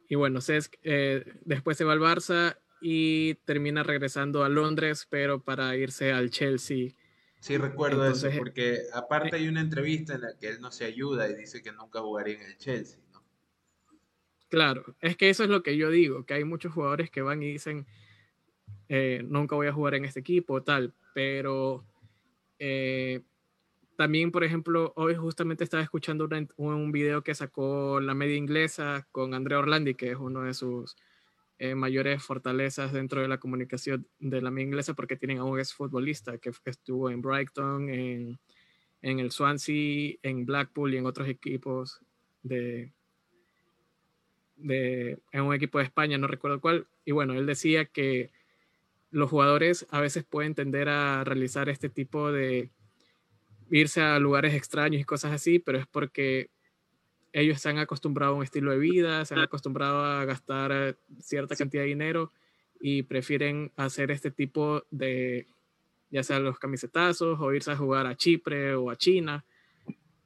[0.08, 5.42] Y bueno, Cesc eh, después se va al Barça y termina regresando a Londres, pero
[5.42, 6.90] para irse al Chelsea
[7.44, 11.28] Sí, recuerdo eso, porque aparte hay una entrevista en la que él no se ayuda
[11.28, 13.22] y dice que nunca jugaría en el Chelsea, ¿no?
[14.48, 17.42] Claro, es que eso es lo que yo digo, que hay muchos jugadores que van
[17.42, 17.86] y dicen,
[18.88, 21.84] eh, nunca voy a jugar en este equipo, tal, pero
[22.58, 23.22] eh,
[23.96, 29.34] también, por ejemplo, hoy justamente estaba escuchando un video que sacó la media inglesa con
[29.34, 30.96] Andrea Orlandi, que es uno de sus
[31.58, 35.72] eh, mayores fortalezas dentro de la comunicación de la inglesa porque tienen a un ex
[35.72, 38.38] futbolista que estuvo en Brighton, en,
[39.02, 42.00] en, el Swansea, en Blackpool y en otros equipos
[42.42, 42.92] de,
[44.56, 46.88] de en un equipo de España, no recuerdo cuál.
[47.04, 48.32] Y bueno, él decía que
[49.14, 52.70] los jugadores a veces pueden tender a realizar este tipo de
[53.70, 56.50] irse a lugares extraños y cosas así, pero es porque
[57.32, 60.94] ellos se han acostumbrado a un estilo de vida, se han acostumbrado a gastar eh,
[61.20, 62.32] cierta cantidad de dinero
[62.80, 65.46] y prefieren hacer este tipo de,
[66.10, 69.44] ya sea los camisetazos o irse a jugar a Chipre o a China,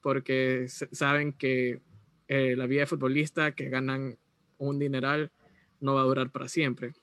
[0.00, 1.82] porque saben que
[2.26, 4.16] eh, la vida de futbolista que ganan
[4.56, 5.30] un dineral
[5.78, 6.94] no va a durar para siempre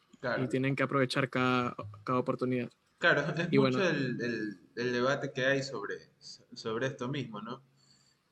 [0.44, 2.70] y tienen que aprovechar cada, cada oportunidad.
[2.98, 7.62] Claro, es mucho el, el, el, debate que hay sobre, sobre esto mismo, ¿no?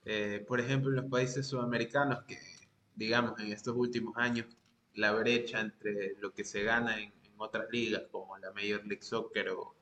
[0.06, 2.38] Eh, por ejemplo, en los países sudamericanos, que
[2.95, 4.47] digamos en estos últimos años
[4.95, 9.49] la brecha entre lo que se gana en, otras ligas, como la Major League Soccer
[9.49, 9.75] o,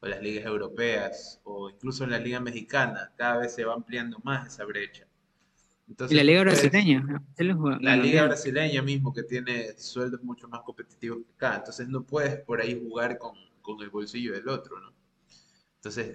[0.00, 4.46] las ligas europeas, o incluso en la liga mexicana, cada vez se va ampliando más
[4.46, 5.06] esa brecha.
[5.88, 7.22] Entonces, ¿Y la liga brasileña?
[7.80, 11.56] La liga brasileña mismo, que tiene sueldos mucho más competitivos que acá.
[11.56, 14.92] Entonces no puedes por ahí jugar con, con el bolsillo del otro, ¿no?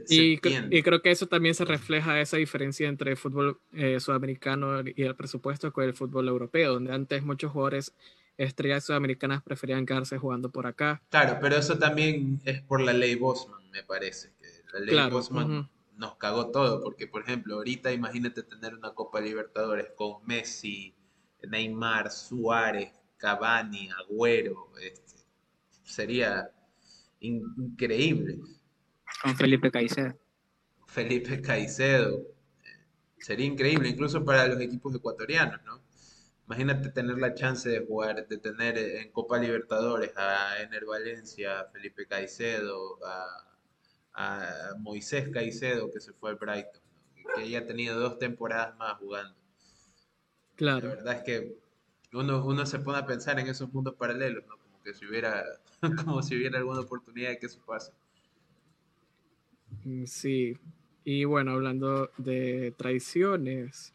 [0.07, 5.03] y, creo que eso también se refleja esa diferencia entre el fútbol eh, sudamericano y
[5.03, 7.93] el presupuesto con el fútbol europeo, donde antes muchos jugadores
[8.37, 11.01] estrellas sudamericanas preferían quedarse jugando por acá.
[11.09, 14.31] Claro, pero eso también es por la ley Bosman, me parece.
[14.39, 19.19] Que la ley Bosman nos cagó todo, porque por ejemplo, ahorita imagínate tener una Copa
[19.19, 20.95] Libertadores con Messi,
[21.47, 25.15] Neymar, Suárez, Cavani, Agüero, este,
[25.83, 26.51] sería
[27.19, 28.39] increíble.
[29.23, 30.17] Con Felipe Caicedo.
[30.85, 32.21] Felipe Caicedo.
[33.19, 35.81] Sería increíble, incluso para los equipos ecuatorianos, ¿no?
[36.45, 41.65] Imagínate tener la chance de jugar, de tener en Copa Libertadores a Ener Valencia, a
[41.65, 43.46] Felipe Caicedo, a,
[44.79, 46.81] Moisés Caicedo, que se fue al Brighton,
[47.35, 49.35] que ya ha tenido dos temporadas más jugando.
[50.55, 50.89] Claro.
[50.89, 51.57] La verdad es que
[52.13, 54.57] uno, uno se pone a pensar en esos mundos paralelos, ¿no?
[54.57, 55.43] Como que si hubiera,
[56.05, 57.91] como si hubiera alguna oportunidad de que eso pase.
[59.83, 60.57] Mm, Sí.
[61.03, 63.93] Y bueno, hablando de traiciones,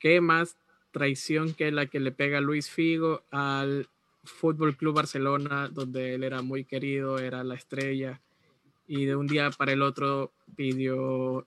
[0.00, 0.56] ¿qué más
[0.90, 3.88] traición que la que le pega Luis Figo al
[4.24, 8.20] Fútbol Club Barcelona, donde él era muy querido, era la estrella,
[8.94, 11.46] y de un día para el otro pidió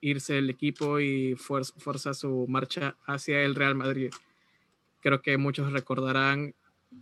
[0.00, 4.10] irse del equipo y fuer- fuerza su marcha hacia el Real Madrid?
[5.02, 6.54] Creo que muchos recordarán,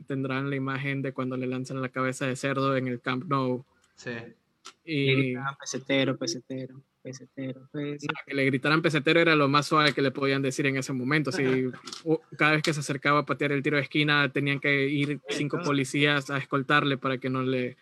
[0.09, 3.65] tendrán la imagen de cuando le lanzan la cabeza de cerdo en el Camp Nou.
[3.95, 4.11] Sí.
[4.85, 8.03] Y pesetero, pesetero, pesetero, pues.
[8.03, 10.93] No, que le gritaran pesetero era lo más suave que le podían decir en ese
[10.93, 11.31] momento.
[11.31, 11.45] Si,
[12.37, 15.61] cada vez que se acercaba a patear el tiro de esquina, tenían que ir cinco
[15.65, 17.77] policías a escoltarle para que no le,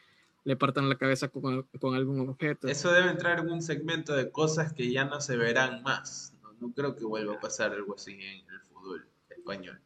[0.44, 2.68] le partan la cabeza con, con algún objeto.
[2.68, 6.34] Eso debe entrar en un segmento de cosas que ya no se verán más.
[6.42, 9.80] No, no creo que vuelva a pasar algo así en el fútbol español.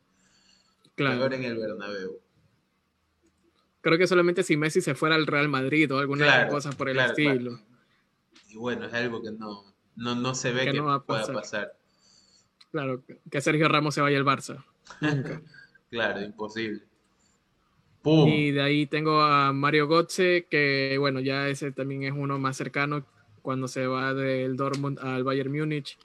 [0.97, 1.33] Claro.
[1.33, 2.21] En el Bernabéu.
[3.81, 6.89] Creo que solamente si Messi se fuera al Real Madrid o alguna Claro, cosa por
[6.89, 7.31] el claro, claro.
[7.31, 7.61] estilo.
[8.49, 11.03] Y bueno, es algo que no, no, no se ve Que que, no va a
[11.05, 11.35] pueda pasar.
[11.37, 11.73] pasar.
[12.73, 14.65] Claro, que Sergio Ramos se vaya al Barça.
[15.01, 15.41] Nunca.
[15.91, 16.83] Claro, imposible.
[18.05, 22.57] Y de ahí tengo a Mario Götze, que bueno, ya ese también es uno más
[22.57, 23.05] cercano
[23.43, 25.99] cuando se va del Dortmund al Bayern Múnich.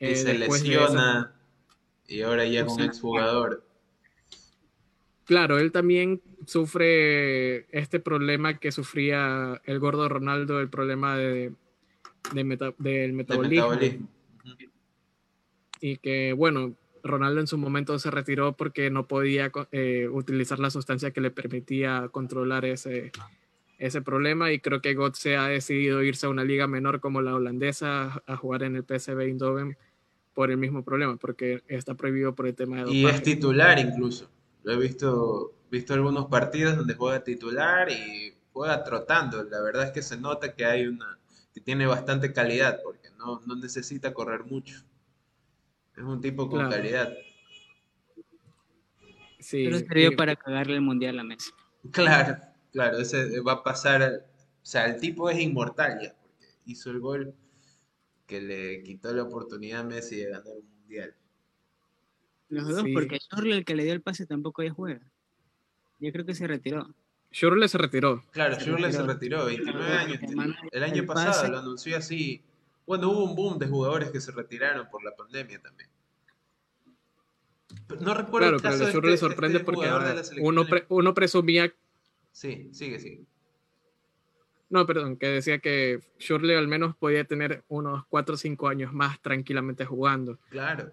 [0.00, 1.32] Y Eh, se esa- lesiona.
[2.08, 3.64] Y ahora ya es un exjugador.
[5.24, 11.52] Claro, él también sufre este problema que sufría el gordo Ronaldo, el problema de,
[12.34, 13.70] de meta- del De metabolismo.
[15.80, 20.70] Y que, bueno, Ronaldo en su momento se retiró porque no podía eh, utilizar la
[20.70, 23.12] sustancia que le permitía controlar ese,
[23.78, 24.50] ese problema.
[24.52, 28.36] Y creo que Götze ha decidido irse a una liga menor como la holandesa a
[28.36, 29.76] jugar en el PSV Eindhoven
[30.32, 33.18] por el mismo problema, porque está prohibido por el tema de Y dopaje.
[33.18, 34.30] es titular incluso.
[34.64, 39.44] Lo he visto, visto algunos partidos donde juega titular y juega trotando.
[39.44, 41.18] La verdad es que se nota que hay una,
[41.52, 44.82] que tiene bastante calidad, porque no, no necesita correr mucho.
[45.96, 46.74] Es un tipo con Claro.
[46.76, 47.12] calidad.
[49.38, 51.50] Sí, Pero sirvió y- para cagarle el mundial a Messi.
[51.92, 52.38] Claro,
[52.72, 54.26] claro, ese va a pasar.
[54.62, 57.34] O sea, el tipo es inmortal ya, porque hizo el gol
[58.26, 61.14] que le quitó la oportunidad a Messi de ganar un mundial.
[62.48, 62.92] Los dos, Sí.
[62.92, 65.00] porque Schürrle, el que le dio el pase, tampoco ya juega.
[66.00, 66.94] Yo creo que se retiró.
[67.30, 68.22] Schürrle se retiró.
[68.30, 69.44] Claro, Se Schürrle se retiró.
[69.44, 70.00] retiró, 29 Claro,
[70.40, 70.56] años.
[70.72, 71.48] El año el pasado pase.
[71.48, 72.42] lo anunció así.
[72.86, 75.88] Bueno, hubo un boom de jugadores que se retiraron por la pandemia también.
[77.88, 80.14] Pero No recuerdo Claro, el pero caso a de Schürrle este- sorprende este porque jugador
[80.14, 81.74] de ah, uno, pre- uno presumía,
[82.32, 83.24] Sí, sigue, sigue.
[84.70, 88.92] no, perdón, que decía que Schürrle al menos podía tener unos 4 o 5 años
[88.92, 90.38] más tranquilamente jugando.
[90.50, 90.90] Claro.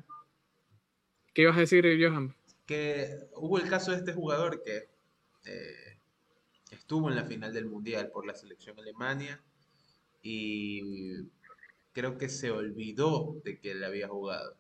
[1.34, 2.36] ¿Qué ibas a decir, Johan?
[2.65, 4.88] que hubo el caso de este jugador que
[5.45, 5.97] eh,
[6.72, 9.41] estuvo en la final del Mundial por la selección Alemania
[10.24, 11.26] y
[11.91, 14.55] creo que se olvidó de que él había jugado.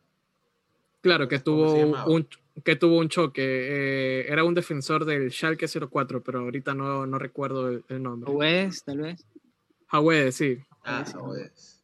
[1.01, 2.27] Claro, que ¿Cómo se tuvo un,
[2.63, 3.41] que tuvo un choque.
[3.43, 8.31] eh, era un defensor del Schalke 04, pero ahorita no, no recuerdo el, el nombre.
[8.31, 9.25] West, tal vez.
[9.87, 10.59] Hawede, sí.
[10.83, 11.13] Ah, sí.
[11.19, 11.83] pues.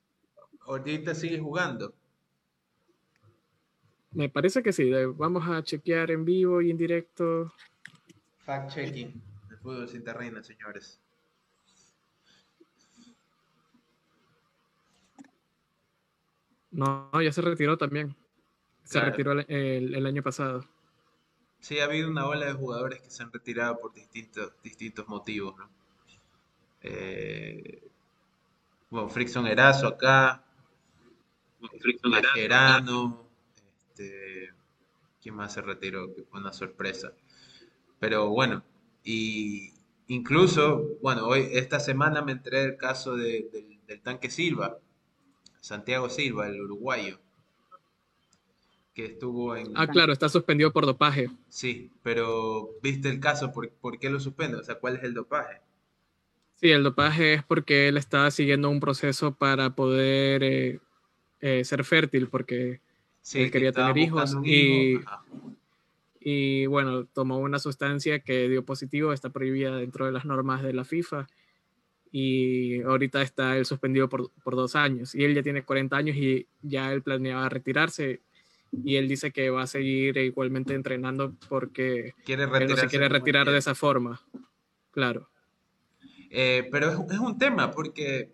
[0.61, 1.93] Ahorita sigue jugando.
[4.11, 4.91] Me parece que sí.
[5.15, 7.53] Vamos a chequear en vivo y en directo.
[8.45, 9.21] Fact checking.
[9.49, 10.99] El fútbol sin terreno, señores.
[16.71, 18.15] No, ya se retiró también.
[18.87, 19.11] Se Claro.
[19.11, 20.65] retiró el, el- el año pasado.
[21.59, 25.55] Sí, ha habido una ola de jugadores que se han retirado por distintos, distintos motivos,
[25.55, 25.69] ¿no?
[26.81, 27.81] Eh,
[28.89, 30.43] bueno, Frickson Erazo acá,
[32.03, 33.27] Mascherano,
[33.89, 34.53] este,
[35.21, 36.13] ¿quién más se retiró?
[36.15, 37.13] Que fue una sorpresa.
[37.99, 38.63] Pero bueno,
[39.03, 39.73] y
[40.07, 44.79] incluso, bueno, hoy, esta semana me enteré del caso de- del, del tanque Silva,
[45.61, 47.19] Santiago Silva, el uruguayo,
[48.97, 49.73] que estuvo en...
[49.75, 51.29] Ah, claro, está suspendido por dopaje.
[51.49, 53.51] Sí, pero ¿viste el caso?
[53.53, 54.57] ¿Por, por qué lo suspende?
[54.57, 55.61] O sea, ¿cuál es el dopaje?
[56.55, 60.79] Sí, el dopaje es porque él estaba siguiendo un proceso para poder eh,
[61.41, 62.81] eh, ser fértil, porque
[63.21, 65.11] Sí, Él que quería tener hijos y- hijo.
[66.19, 70.73] Y bueno, tomó una sustancia que dio positivo, está prohibida dentro de las normas de
[70.73, 71.27] la FIFA
[72.11, 76.15] y ahorita está él suspendido por, por dos años y él ya tiene 40 años
[76.15, 78.21] y ya él planeaba retirarse
[78.71, 83.09] y él dice que va a seguir igualmente entrenando porque Quiere él no se quiere
[83.09, 84.21] retirar de esa forma.
[84.91, 85.29] Claro,
[86.29, 88.31] Eh, pero es, es un tema porque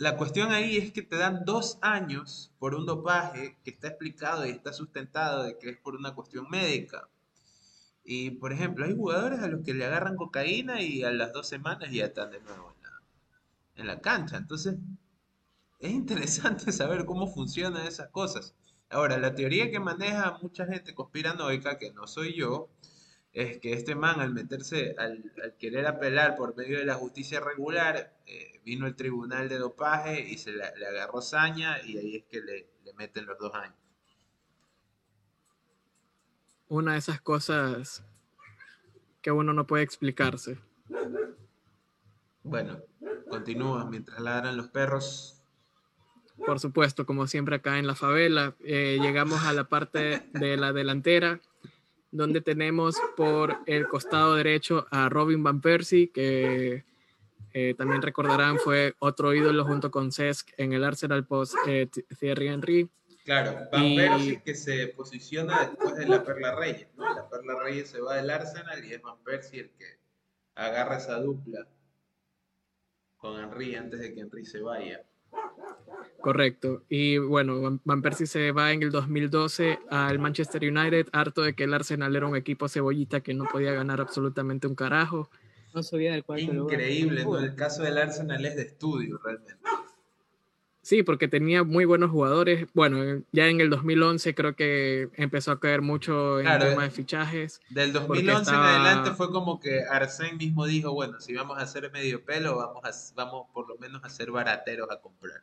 [0.00, 4.46] la cuestión ahí es que te dan dos años por un dopaje que está explicado
[4.46, 7.08] y está sustentado de que es por una cuestión médica.
[8.02, 11.46] Y, por ejemplo, hay jugadores a los que le agarran cocaína y a las dos
[11.46, 13.02] semanas ya están de nuevo en la,
[13.76, 14.38] en la cancha.
[14.38, 14.76] Entonces,
[15.80, 18.54] es interesante saber cómo funcionan esas cosas.
[18.90, 22.68] Ahora, la teoría que maneja mucha gente conspiranoica, que no soy yo,
[23.32, 28.12] es que este man al meterse, al, querer apelar por medio de la justicia regular,
[28.26, 32.40] eh, vino el tribunal de dopaje y se le agarró saña y ahí es que
[32.40, 33.76] le, le meten los dos años.
[36.66, 38.02] Una de esas cosas
[39.22, 40.58] que uno no puede explicarse.
[42.42, 42.80] Bueno,
[43.28, 45.39] continúa mientras ladran los perros.
[46.44, 50.72] Por supuesto, como siempre acá en la favela, eh, llegamos a la parte de la
[50.72, 51.40] delantera,
[52.10, 56.84] donde tenemos por el costado derecho a Robin Van Persie, que
[57.52, 61.88] eh, también recordarán fue otro ídolo junto con Cesc en el Arsenal post eh,
[62.18, 62.88] Thierry Henry.
[63.24, 67.14] Claro, Van Persie que se posiciona después de la Perla Reyes, ¿no?
[67.14, 69.98] La Perla Reyes se va del Arsenal y es Van Persie el que
[70.54, 71.66] agarra esa dupla
[73.16, 75.04] con Henry antes de que Henry se vaya.
[76.20, 76.82] Correcto.
[76.88, 81.64] Y bueno, Van Persie se va en el 2012 al Manchester United, harto de que
[81.64, 85.30] el Arsenal era un equipo cebollita que no podía ganar absolutamente un carajo.
[85.74, 87.38] No sabía del cuarto Increíble, ¿no?
[87.38, 89.60] El caso del Arsenal es de estudio realmente.
[90.82, 92.66] Sí, porque tenía muy buenos jugadores.
[92.74, 96.90] Bueno, ya en el 2011 creo que empezó a caer mucho en el tema de
[96.90, 97.60] fichajes.
[97.68, 101.92] Del 2011 en adelante fue como que Arsène mismo dijo, bueno, si vamos a hacer
[101.92, 105.42] medio pelo, vamos, a, vamos por lo menos a ser barateros a comprar.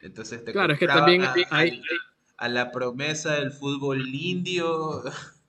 [0.00, 1.82] Entonces te claro, es que también hay,
[2.36, 5.02] a, la promesa del fútbol indio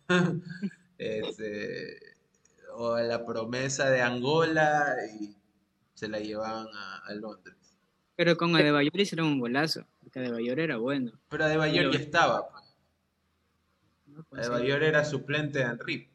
[0.97, 1.99] este,
[2.73, 5.35] o a la promesa de Angola y
[5.93, 7.55] se la llevaban a, Londres.
[8.15, 11.11] Pero con Adebayor hicieron un golazo, porque Adebayor era bueno.
[11.29, 12.49] Pero Adebayor ya estaba.
[12.49, 14.25] Pues.
[14.29, 16.09] pues Adebayor era suplente de Henry.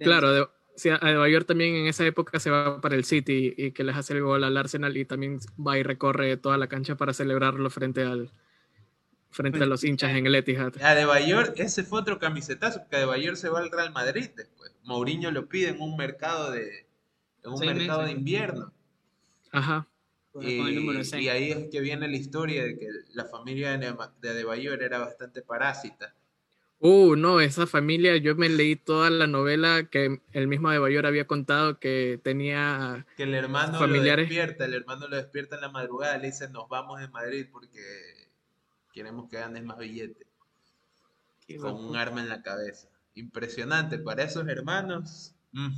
[0.00, 3.96] Claro, sí, Adebayor también en esa época se va para el City y que les
[3.96, 7.68] hace el gol al Arsenal y también va y recorre toda la cancha para celebrarlo
[7.68, 8.30] frente al
[9.30, 10.80] frente a los hinchas en el Etihad.
[10.80, 14.74] Adebayor, ese fue otro camisetazo, porque Adebayor se va al Real Madrid después.
[14.84, 16.86] Mourinho lo pide en un mercado de
[17.44, 18.72] en un mercado de invierno.
[19.52, 19.86] Ajá.
[20.40, 25.42] Y, ahí es que viene la historia de que la familia de Adebayor era bastante
[25.42, 26.14] parásita
[26.80, 31.06] Uh, no, esa familia, yo me leí toda la novela que el mismo de Bayor
[31.06, 34.28] había contado que tenía que el hermano familiares.
[34.28, 37.46] lo despierta, el hermano lo despierta en la madrugada, le dice nos vamos de Madrid
[37.50, 37.80] porque
[38.92, 40.26] queremos que ganes más billetes.
[41.60, 42.88] con un arma en la cabeza.
[43.14, 45.34] Impresionante para esos hermanos.
[45.50, 45.74] Mm.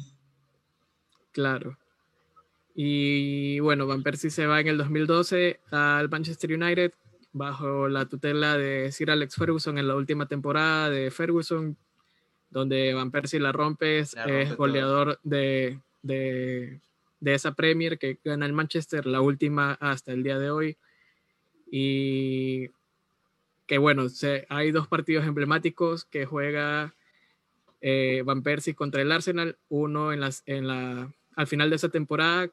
[1.32, 1.78] Claro.
[2.74, 6.92] Y bueno, Van Persie se va en el 2012 al Manchester United
[7.32, 11.76] bajo la tutela de Sir Alex Ferguson en la última temporada de Ferguson,
[12.50, 14.14] donde Van Persie la rompe, es,
[14.56, 16.80] goleador de, de,
[17.24, 20.76] esa Premier que gana el Manchester, la última hasta el día de hoy.
[21.70, 22.70] Y
[23.66, 26.94] que bueno, se, hay dos partidos emblemáticos que juega
[27.80, 31.88] eh, Van Persie contra el Arsenal, uno en las, en la, al final de esa
[31.88, 32.50] temporada,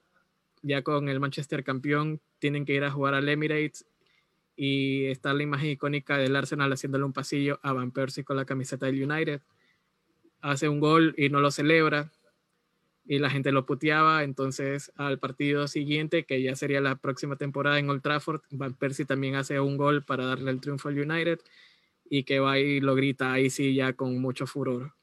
[0.61, 3.85] ya con el Manchester campeón, tienen que ir a jugar al Emirates
[4.57, 8.45] y está la imagen icónica del Arsenal haciéndole un pasillo a Van Persie con la
[8.45, 9.41] camiseta del United.
[10.41, 12.11] Hace un gol y no lo celebra
[13.05, 17.79] y la gente lo puteaba, entonces al partido siguiente, que ya sería la próxima temporada
[17.79, 21.39] en Old Trafford, Van Persie también hace un gol para darle el triunfo al United
[22.09, 24.93] y que va y lo grita ahí sí ya con mucho furor.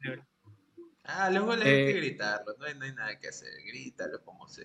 [1.05, 4.65] Ah, los goles hay que eh, gritarlos, no hay, nada que hacer, grítalo como sea.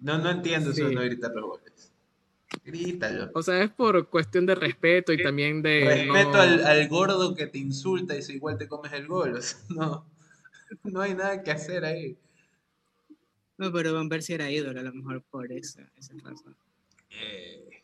[0.00, 1.92] No, no, entiendo eso de no gritar los goles.
[2.64, 3.30] Grítalo.
[3.34, 5.84] O sea, es por cuestión de respeto y también de.
[5.84, 9.38] Respeto al, gordo que te insulta y si igual te comes el gol.
[9.68, 10.06] no,
[10.84, 12.16] no hay nada que hacer ahí.
[13.58, 16.56] No, pero Van Persie era ídolo, a lo mejor por esa, esa razón.
[17.10, 17.82] Eh,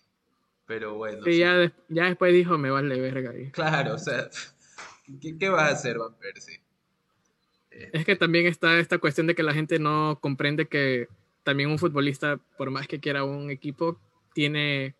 [0.67, 1.25] pero bueno.
[1.25, 3.51] Sí, Ya, ya, después dijo, me vale verga ahí.
[3.51, 4.31] Claro, o sea,
[5.21, 6.61] ¿qué, qué va a hacer Van Persie?
[7.93, 11.09] Es que también está esta cuestión de que la gente no comprende que
[11.43, 13.99] también un futbolista, por más que quiera un equipo,
[14.35, 14.97] tiene,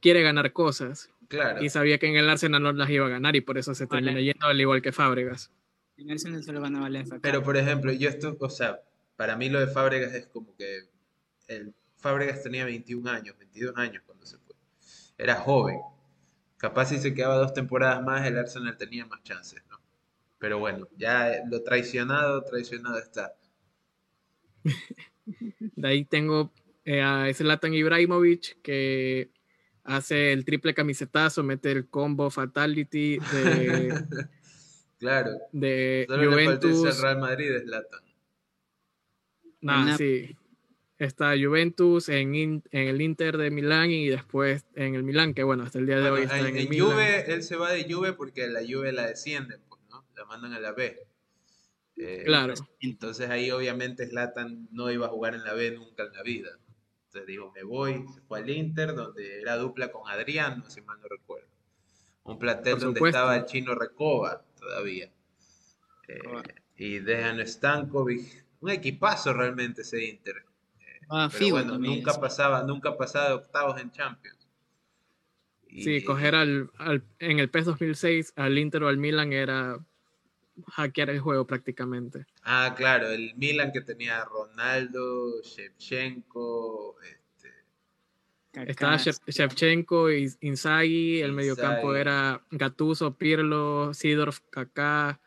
[0.00, 1.10] quiere ganar cosas.
[1.26, 1.64] Claro.
[1.64, 3.86] Y sabía que en el Arsenal no las iba a ganar y por eso se
[3.86, 5.50] termina yendo al igual que Fábregas.
[5.96, 8.80] En el Arsenal solo ganaba el Pero por ejemplo, yo esto, o sea,
[9.16, 10.90] para mí lo de Fábregas es como que
[11.48, 14.54] el Fábregas tenía 21 años, 22 años cuando se fue.
[15.16, 15.78] Era joven.
[16.58, 19.80] Capaz si se quedaba dos temporadas más, el Arsenal tenía más chances, ¿no?
[20.38, 23.34] Pero bueno, ya lo traicionado, traicionado está.
[25.24, 26.52] De ahí tengo
[26.84, 29.30] eh, a Zlatan Ibrahimovic, que
[29.84, 34.04] hace el triple camisetazo, mete el combo fatality de,
[34.98, 35.30] claro.
[35.52, 37.00] de Solo Juventus.
[37.00, 38.00] Real Madrid es Zlatan.
[39.60, 40.36] Nah, sí.
[40.98, 45.42] Está Juventus en, In- en el Inter de Milán y después en el Milán, que
[45.42, 46.90] bueno, hasta el día de Bueno, hoy está en, en, el Milán.
[46.90, 50.04] Juve, él se va de Juve porque la Juve la descienden, pues, ¿no?
[50.16, 50.96] La mandan a la B.
[51.96, 52.54] Eh, Claro.
[52.80, 56.50] Entonces ahí obviamente Zlatan no iba a jugar en la B nunca en la vida.
[57.12, 60.98] Entonces digo, me voy, se fue al Inter, donde era dupla con Adriano, si mal
[60.98, 61.46] no recuerdo.
[62.22, 65.12] Un plantel donde estaba el chino Recoba todavía.
[66.08, 66.62] Eh, Correcto.
[66.78, 68.46] y Dejan Stankovic.
[68.60, 70.36] Un equipazo realmente ese Inter.
[71.10, 74.48] Ah, Pero bueno, nunca pasaba, nunca pasaba de octavos en Champions.
[75.68, 79.78] Sí, coger al, al- en el PES 2006 al Inter o al Milan era
[80.68, 82.26] hackear el juego prácticamente.
[82.42, 87.50] Ah, claro, el Milan que tenía a Ronaldo, Shevchenko, este,
[88.70, 95.20] Estaba Shev- Shevchenko y Inzaghi, el mediocampo era Gattuso, Pirlo, Sidorf, Kaká,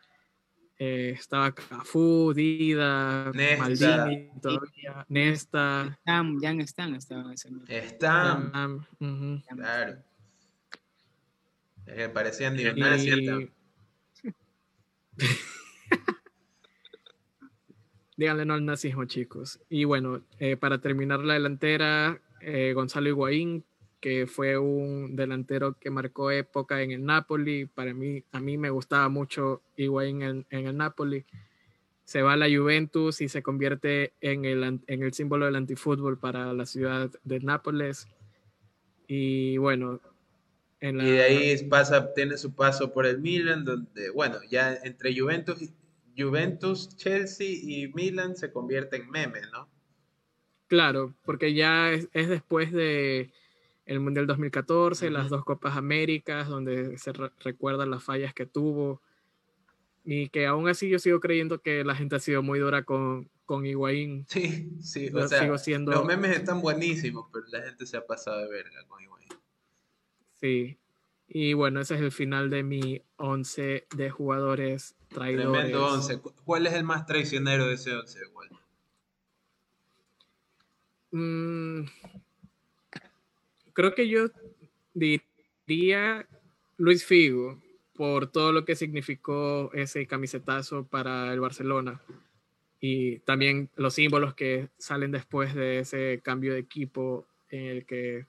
[0.78, 3.58] eh, estaba Cafú, Dida, Nesta.
[4.06, 7.72] Maldini todavía, Nesta, Stam, Jan Stan estaba en ese momento.
[7.88, 8.84] Stam, claro.
[9.42, 10.02] Stam.
[11.86, 13.50] Es que parecían Y- Stam.
[18.16, 19.60] Díganle no al nazismo, chicos.
[19.68, 23.64] Y bueno, eh, para terminar la delantera, eh, Gonzalo Higuaín,
[24.00, 27.66] que fue un delantero que marcó época en el Napoli.
[27.66, 31.24] Para mí, a mí me gustaba mucho Higuaín en, en el Napoli.
[32.04, 36.18] Se va a la Juventus y se convierte en el, en el símbolo del antifútbol
[36.18, 38.06] para la ciudad de Nápoles.
[39.08, 40.00] Y bueno,
[40.80, 44.74] en la, Y de ahí pasa, tiene su paso por el Milan, donde, bueno, ya
[44.84, 45.58] entre Juventus,
[46.16, 49.68] Juventus, Chelsea y Milan se convierte en meme, ¿no?
[50.68, 53.30] Claro, porque ya es, es después de
[53.84, 59.00] el Mundial 2014, las dos Copas Américas, donde se re- recuerdan las fallas que tuvo.
[60.04, 63.28] Y que aún así yo sigo creyendo que la gente ha sido muy dura con,
[63.44, 64.26] con Higuaín.
[64.28, 68.04] Sí, sí, o sea, sigo siendo- los memes están buenísimos, pero la gente se ha
[68.06, 69.28] pasado de verga con Higuaín.
[70.40, 70.78] Sí.
[71.28, 75.52] Y bueno, ese es el final de mi 11 de jugadores traidores.
[75.70, 76.18] Tremendo 11.
[76.20, 78.48] ¿Cu- ¿Cuál es el más traicionero de ese 11, igual?
[81.10, 81.84] Mm,
[83.72, 84.26] creo que yo
[84.94, 86.26] diría
[86.76, 87.60] Luis Figo
[87.94, 92.00] por todo lo que significó ese camisetazo para el Barcelona
[92.80, 98.26] y también los símbolos que salen después de ese cambio de equipo en el que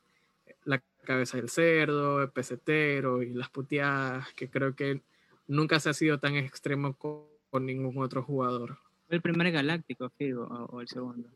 [1.08, 5.01] cabeza del cerdo, el pesetero y las puteadas, que creo que
[5.47, 8.78] nunca se ha sido tan extremo con, con ningún otro jugador.
[9.08, 11.30] ¿Fue el primer galáctico, Figo, o, o el segundo?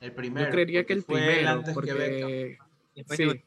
[0.00, 0.46] El primero.
[0.46, 2.58] Yo creería que el primero, antes que Beckham.
[3.04, 3.42] porque Sí.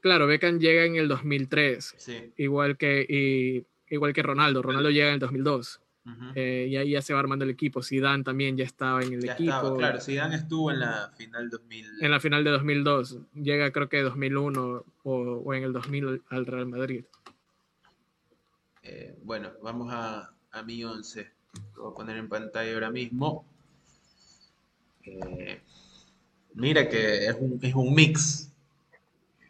[0.00, 2.32] Claro, Beckham llega en el 2003, Sí.
[2.36, 4.62] igual que, y- igual que Ronaldo.
[4.62, 5.80] Ronaldo llega en el 2002.
[6.34, 7.82] Eh, y ahí ya se va armando el equipo.
[7.82, 9.50] Zidane también ya estaba en el Ya equipo.
[9.52, 10.00] estaba, claro.
[10.00, 11.86] Zidane estuvo en la final 2000.
[12.02, 13.18] En la final de 2002.
[13.34, 17.04] Llega creo que 2001 o, o en el 2000 al Real Madrid.
[18.82, 21.28] Eh, bueno, vamos a, a mi 11.
[21.74, 23.44] Lo voy a poner en pantalla ahora mismo.
[25.02, 25.60] Eh,
[26.54, 28.52] mira que es un, es un mix.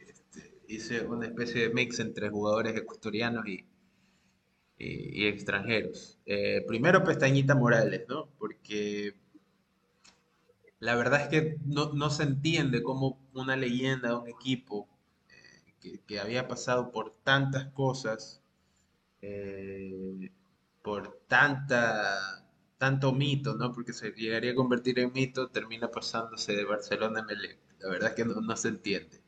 [0.07, 3.64] Este, hice una especie de mix entre jugadores ecuatorianos y,
[4.79, 6.18] y- extranjeros.
[6.27, 8.29] Eh, primero Pestañita Morales, ¿no?
[8.39, 9.14] Porque
[10.79, 14.89] la verdad es que no, no se entiende cómo una leyenda de un equipo
[15.83, 18.43] eh, que, había pasado por tantas cosas
[19.22, 20.31] eh,
[20.83, 22.43] por tanta
[22.79, 23.72] tanto mito, ¿no?
[23.72, 27.59] Porque se llegaría a convertir en mito, termina pasándose de Barcelona a Melec.
[27.81, 29.20] La verdad es que no, no se entiende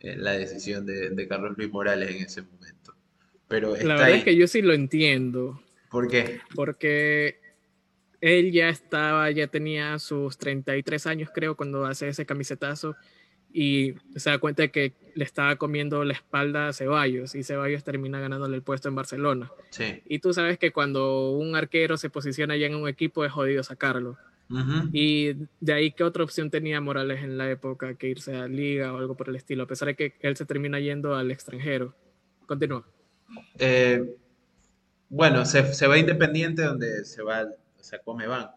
[0.00, 2.94] la decisión de, de Carlos Luis Morales en ese momento.
[3.48, 4.18] Pero está La verdad ahí.
[4.18, 5.60] es que yo sí lo entiendo.
[5.90, 6.40] ¿Por qué?
[6.54, 7.40] Porque
[8.20, 12.94] él ya estaba, ya tenía sus 33 años, creo, cuando hace ese camisetazo.
[13.50, 17.34] Y se da cuenta de que le estaba comiendo la espalda a Ceballos.
[17.34, 19.50] Y Ceballos termina ganándole el puesto en Barcelona.
[19.70, 20.02] Sí.
[20.06, 23.62] Y tú sabes que cuando un arquero se posiciona ya en un equipo es jodido
[23.62, 24.18] sacarlo.
[24.50, 24.88] Ujú.
[24.92, 28.92] Y de ahí, ¿qué otra opción tenía Morales en la época que irse a Liga
[28.92, 29.62] o algo por el estilo?
[29.62, 31.94] A pesar de que él se termina yendo al extranjero.
[32.46, 32.86] Continúa.
[33.58, 34.16] Eh,
[35.08, 38.54] bueno, se, se va independiente donde se va, o sea, come banco.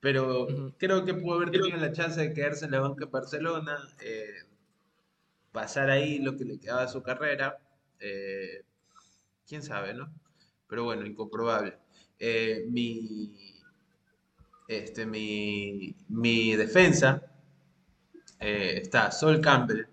[0.00, 0.46] Pero
[0.78, 4.28] creo que pudo haber tenido la chance de quedarse en la banca en Barcelona, eh,
[5.52, 7.58] pasar ahí lo que le quedaba a su carrera.
[8.00, 8.64] eh,
[9.46, 10.12] quién sabe, ¿no?
[10.68, 11.78] Pero bueno, incomprobable.
[12.18, 13.62] Eh, mi,
[14.68, 17.22] este, mi, mi defensa
[18.40, 19.86] eh, está Sol Campbell,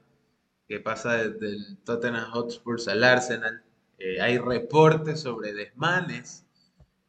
[0.68, 3.64] que pasa desde el Tottenham Hotspur al Arsenal.
[4.04, 6.46] Eh, hay reportes sobre desmanes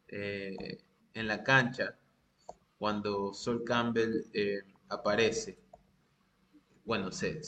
[0.08, 0.78] eh,
[1.14, 1.96] en la cancha
[2.78, 4.24] cuando Sol Campbell
[4.88, 5.58] aparece.
[6.84, 7.40] Bueno, se,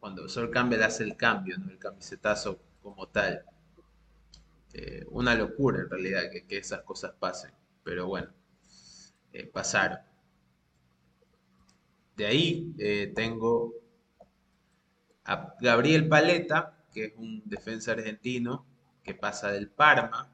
[0.00, 3.44] cuando Sol Campbell hace el cambio, el camisetazo como tal.
[5.10, 7.52] una locura en realidad que esas cosas pasen,
[7.82, 8.28] pero bueno.
[9.36, 9.98] Eh, pasaron.
[12.16, 13.74] De ahí eh, tengo
[15.26, 18.64] a Gabriel Paleta, que es un defensa argentino
[19.04, 20.32] que pasa del Parma,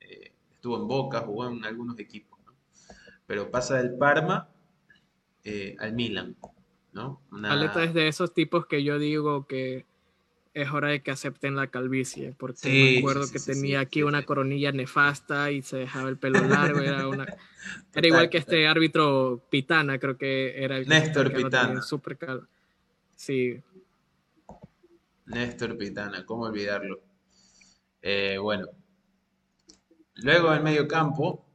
[0.00, 2.36] eh, estuvo en Boca, jugó en algunos equipos,
[3.28, 4.48] pero pasa del Parma
[5.78, 6.36] al Milan.
[6.92, 7.22] ¿no?
[7.30, 9.84] Paleta es de esos tipos que yo digo que
[10.52, 14.72] es hora de que acepten la calvicie, porque me acuerdo que tenía aquí una coronilla
[14.72, 17.26] nefasta y se dejaba el pelo largo, era una...
[17.94, 21.82] Era igual que este árbitro Pitana, creo que era el Néstor Pitana.
[21.82, 22.46] Super calvo.
[23.14, 23.60] Sí.
[25.30, 27.00] Néstor Pitana, ¿cómo olvidarlo?
[28.02, 28.68] Eh, bueno.
[30.14, 31.46] Luego en medio campo,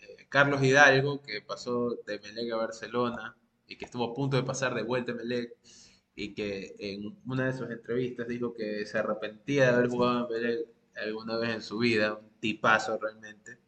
[0.00, 4.42] eh, Carlos Hidalgo, que pasó de Melec a Barcelona y que estuvo a punto de
[4.42, 5.56] pasar de vuelta a Melec
[6.14, 10.42] y que en una de sus entrevistas dijo que se arrepentía de haber jugado en
[10.42, 10.66] Melec
[10.96, 13.58] alguna vez en su vida, un tipazo realmente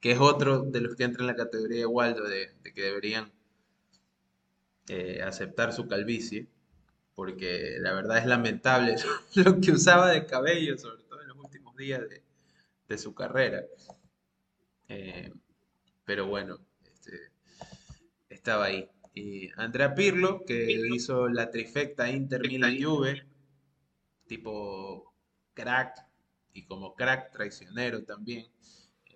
[0.00, 3.32] que es otro de los que entra en la categoría de Waldo, de, que deberían
[4.88, 6.48] eh, aceptar su calvicie,
[7.18, 8.94] porque la verdad es lamentable
[9.34, 12.00] lo que usaba de cabello, sobre todo en los últimos días
[12.86, 13.64] de, su carrera.
[14.86, 15.32] Eh,
[16.04, 17.32] pero bueno, este,
[18.28, 18.88] estaba ahí.
[19.14, 23.26] Y Andrea Pirlo, que hizo la trifecta Inter Milan Juve,
[24.28, 25.12] tipo
[25.54, 25.96] crack,
[26.52, 28.46] y como crack traicionero también.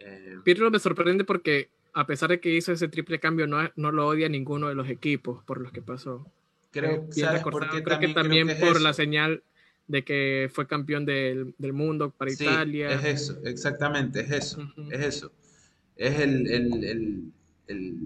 [0.01, 3.93] Eh, Pirlo me sorprende porque a pesar de que hizo ese triple cambio, no, no
[3.93, 6.27] lo odia ninguno de los equipos por los que pasó.
[6.73, 9.45] Creo, creo que también por la señal
[9.87, 12.91] de que fue campeón del, del mundo para sí, Italia.
[12.91, 15.33] Es eso, exactamente, es eso, es eso.
[15.97, 17.33] Es el, el,
[17.67, 17.99] el,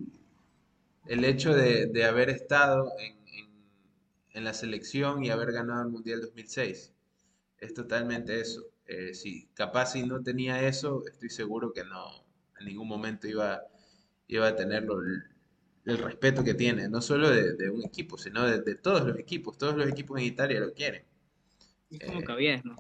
[1.07, 3.49] el hecho de, de, haber estado en, en,
[4.33, 6.93] en, la selección y haber ganado el Mundial 2006.
[7.61, 8.65] Es totalmente eso.
[8.89, 12.25] Eh, si capaz si no tenía eso, estoy seguro que no,
[12.59, 13.63] en ningún momento iba,
[14.27, 14.87] iba a tener
[15.87, 19.57] el, respeto que tiene, no solo de, un equipo, sino de, todos los equipos.
[19.57, 21.05] Todos los equipos en Italia lo quieren.
[21.91, 22.77] Es como eh, ¿no?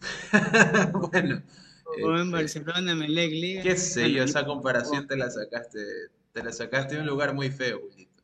[1.10, 1.42] bueno.
[2.02, 3.62] O en este, Barcelona, Melec, Liga.
[3.62, 5.80] Qué sé yo, esa comparación te la sacaste,
[6.32, 8.22] te la sacaste de un lugar muy feo, Julito.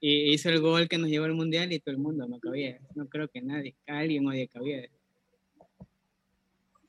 [0.00, 2.78] Y hizo el gol que nos llevó al mundial y todo el mundo, no cabía.
[2.94, 4.86] No creo que nadie, alguien odie cabía.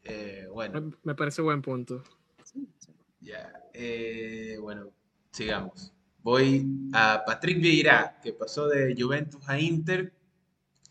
[0.03, 0.93] Eh, bueno.
[1.03, 2.03] Me parece buen punto.
[3.21, 4.91] Ya, eh, bueno,
[5.37, 5.93] sigamos.
[6.23, 10.11] Voy a Patrick Vieira, que pasó de Juventus a Inter.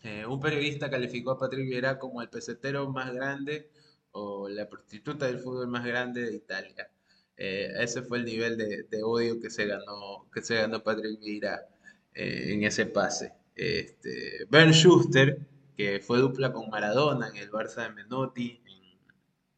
[0.03, 3.69] Eh, un periodista calificó a Patrick Vieira como el pesetero más grande
[4.11, 6.89] o la prostituta del fútbol más grande de Italia.
[7.35, 11.67] ese fue el nivel de, odio que se ganó, que se ganó Patrick Vieira
[12.13, 13.33] en ese pase.
[13.53, 15.39] Este, Bern Schuster,
[15.75, 18.61] que fue dupla con Maradona en el Barça de Menotti,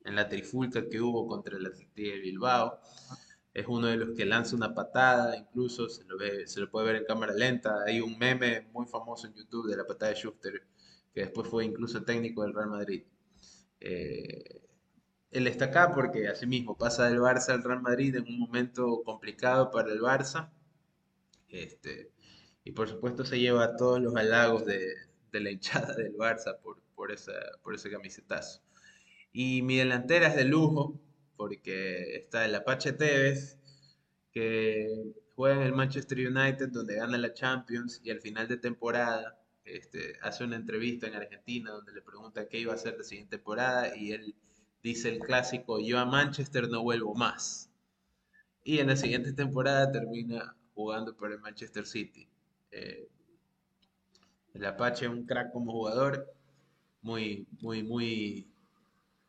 [0.04, 2.80] en la trifulca que hubo contra el Atlético de Bilbao.
[3.54, 6.88] Es uno de los que lanza una patada, incluso se lo, ve, se lo puede
[6.88, 7.84] ver en cámara lenta.
[7.86, 10.64] Hay un meme muy famoso en YouTube de la patada de Schuster,
[11.14, 13.04] que después fue incluso técnico del Real Madrid.
[13.80, 14.62] Eh,
[15.32, 19.72] él está acá porque asimismo pasa del Barça al Real Madrid en un momento complicado
[19.72, 20.52] para el Barça.
[21.48, 22.12] Este,
[22.64, 24.94] y por supuesto se lleva todos los halagos de,
[25.32, 27.34] de la hinchada del Barça por, por, esa,
[27.64, 28.62] por ese camisetazo.
[29.32, 31.00] Y mi delantera es de lujo,
[31.40, 33.58] porque está el Apache Tevez,
[34.30, 39.40] que juega en el Manchester United, donde gana la Champions, y al final de temporada
[39.64, 43.38] este, hace una entrevista en Argentina donde le pregunta qué iba a hacer la siguiente
[43.38, 44.36] temporada, y él
[44.84, 47.72] dice el clásico, yo a Manchester no vuelvo más.
[48.66, 52.28] Y en la siguiente temporada termina jugando por el Manchester City.
[52.72, 53.08] Eh,
[54.56, 56.36] el Apache es un crack como jugador,
[57.02, 58.50] muy, muy, muy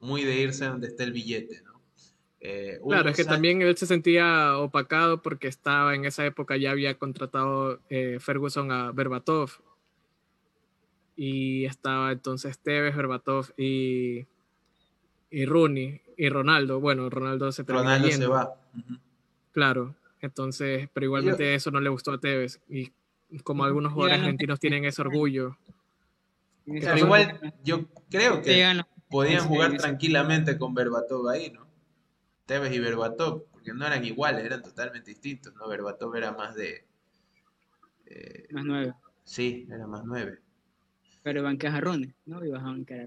[0.01, 1.70] muy de irse donde esté el billete, ¿no?
[2.41, 6.71] Eh, claro, es que también él se sentía opacado porque estaba en esa época, ya
[6.71, 9.51] había contratado eh, Ferguson a Berbatov.
[11.17, 14.27] Y estaba entonces Tevez, Berbatov y,
[15.31, 16.81] y Rooney y Ronaldo.
[16.81, 18.55] Bueno, Ronaldo se terminó Ronaldo se va.
[19.53, 22.61] Claro, entonces, pero igualmente eso no le gustó a Tevez.
[22.71, 22.91] Y
[23.45, 25.59] como algunos jugadores argentinos tienen ese orgullo.
[26.65, 31.70] Pero igual, yo creo que podían jugar tranquilamente con Berbatov ahí, ¿no?
[32.51, 35.69] Tevez y Berbatov, porque no eran iguales, eran totalmente distintos, ¿no?
[35.69, 36.85] Berbatov era más de...
[38.07, 38.93] eh, más nueve.
[39.23, 40.41] Sí, era más nueve.
[41.23, 41.81] Pero banqueas a
[42.27, 42.45] ¿no?
[42.45, 43.07] Y vas a bancar a.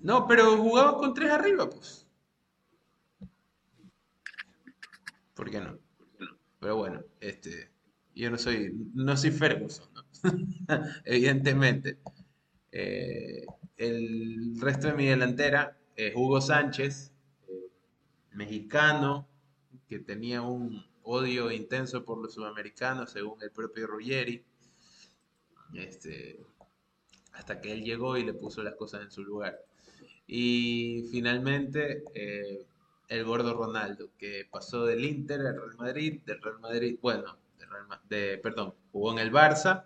[0.00, 2.06] No, pero jugaba con tres arriba, pues.
[5.32, 5.78] ¿Por qué no?
[6.58, 7.70] Pero bueno, este,
[8.14, 10.04] yo no soy, no soy Ferguson, ¿no?
[11.06, 12.00] Evidentemente.
[12.70, 13.46] Eh,
[13.78, 17.16] el resto de mi delantera es Hugo Sánchez, eh,
[18.32, 19.28] mexicano,
[19.88, 24.44] que tenía un odio intenso por los sudamericanos, según el propio Ruggeri.
[25.74, 26.40] Este,
[27.32, 29.58] hasta que él llegó y le puso las cosas en su lugar.
[30.26, 32.66] Y finalmente, eh,
[33.08, 37.36] el gordo Ronaldo, que pasó del Inter al Real Madrid, del Real Madrid, bueno,
[38.08, 39.84] de, perdón, jugó en el Barça,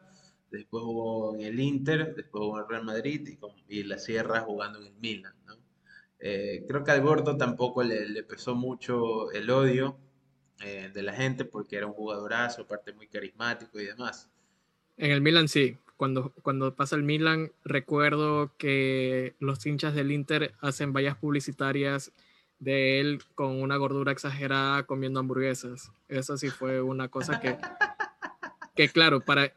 [0.51, 3.39] después jugó en el Inter, después jugó en el Real Madrid
[3.69, 5.35] y, la Sierra jugando en el Milan.
[5.47, 5.57] ¿no?
[6.27, 9.99] Eh, creo que al gordo tampoco le, pesó mucho el odio
[10.65, 14.31] eh, de la gente porque era un jugadorazo, aparte muy carismático y demás.
[14.97, 20.55] En el Milan sí, cuando, cuando pasa el Milan, recuerdo que los hinchas del Inter
[20.63, 22.11] hacen vallas publicitarias
[22.59, 25.93] de él con una gordura exagerada comiendo hamburguesas.
[26.09, 27.59] Eso sí fue una cosa que,
[28.75, 29.53] que claro, para...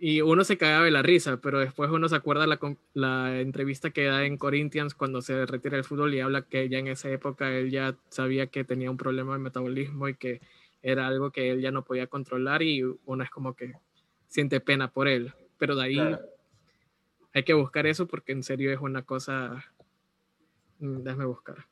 [0.00, 2.58] Y uno se cagaba de la risa, pero después uno se acuerda la,
[2.94, 6.78] la entrevista que da en Corinthians cuando se retira el fútbol y habla que ya
[6.78, 10.40] en esa época él ya sabía que tenía un problema de metabolismo y que
[10.82, 13.74] era algo que él ya no podía controlar y uno es como que
[14.28, 15.32] siente pena por él.
[15.58, 15.98] Pero de ahí
[17.34, 19.64] hay que buscar eso porque en serio es una cosa...
[20.78, 21.66] Mm, déjame buscar.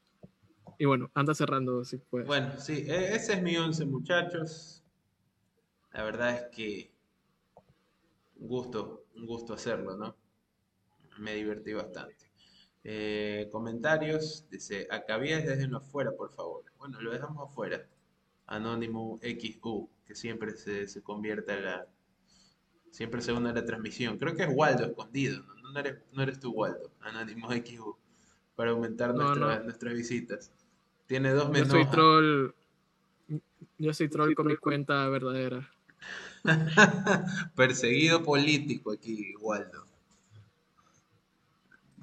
[0.78, 2.26] Y bueno, anda cerrando si puedes.
[2.26, 4.82] Bueno, sí, e, ese es mi once, muchachos.
[5.92, 6.95] La verdad es que
[8.46, 10.16] un gusto, un gusto hacerlo, ¿no?
[11.18, 12.30] Me divertí bastante.
[12.84, 16.64] Eh, comentarios, dice, acabías desde no afuera, por favor.
[16.78, 17.84] Bueno, lo dejamos afuera.
[18.46, 21.86] Anónimo XU, que siempre se, se convierte a la,
[22.92, 24.16] Siempre se une a la transmisión.
[24.16, 25.70] Creo que es Waldo escondido, ¿no?
[25.72, 26.92] No eres, no eres tú, Waldo.
[27.00, 27.96] Anónimo XU.
[28.54, 30.52] Para aumentar nuestras visitas.
[31.06, 31.68] Tiene dos menos.
[31.68, 32.50] Yo soy troll.
[33.76, 35.68] Yo soy troll con mi cuenta verdadera.
[37.54, 39.86] Perseguido político aquí, Waldo.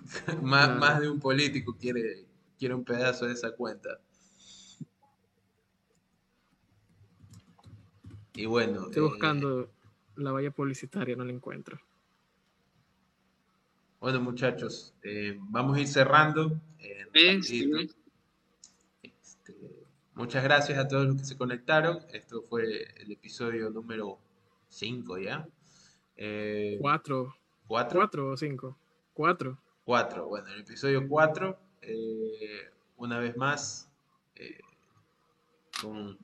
[0.42, 2.26] más, más de un político quiere,
[2.58, 4.00] quiere un pedazo de esa cuenta.
[8.36, 8.86] Y bueno.
[8.86, 9.72] Estoy buscando
[10.16, 11.80] la valla publicitaria, no la encuentro.
[14.00, 16.60] Bueno, muchachos, eh, vamos a ir cerrando.
[17.14, 17.88] Este,
[20.16, 22.00] muchas gracias a todos los que se conectaron.
[22.12, 24.20] Esto fue el episodio número
[24.74, 25.48] 5 ya.
[26.16, 27.36] Eh, cuatro.
[27.68, 28.30] ¿Cuatro?
[28.30, 28.78] o cinco?
[29.14, 29.58] Cuatro.
[29.84, 30.28] Cuatro.
[30.28, 33.90] Bueno, el episodio 4, eh, una vez más,
[35.82, 36.18] con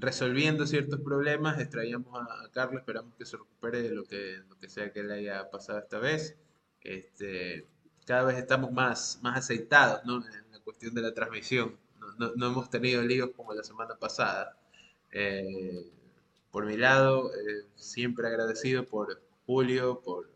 [0.00, 4.68] resolviendo ciertos problemas, extraíamos a, Carlos, esperamos que se recupere de lo que, lo que
[4.68, 6.36] sea que le haya pasado esta vez.
[6.80, 7.66] Este,
[8.06, 10.16] cada vez estamos más, más aceitados ¿no?
[10.16, 11.76] en la cuestión de la transmisión.
[12.18, 14.56] No, no, hemos tenido líos como la semana pasada.
[15.12, 15.90] Eh,
[16.50, 20.28] por mi lado, eh, siempre agradecido por Julio, por,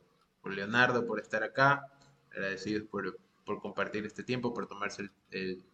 [0.45, 1.91] Leonardo, por estar acá.
[2.31, 5.65] Agradecidos por, por compartir este tiempo, por tomarse el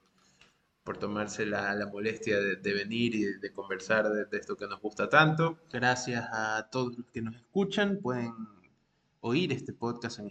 [0.84, 5.59] por tomarse la, molestia de, venir y de, conversar de, esto que nos gusta tanto.
[5.72, 8.01] Gracias a todos los que nos escuchan.
[8.01, 8.32] Pueden
[9.20, 10.30] oír este podcast en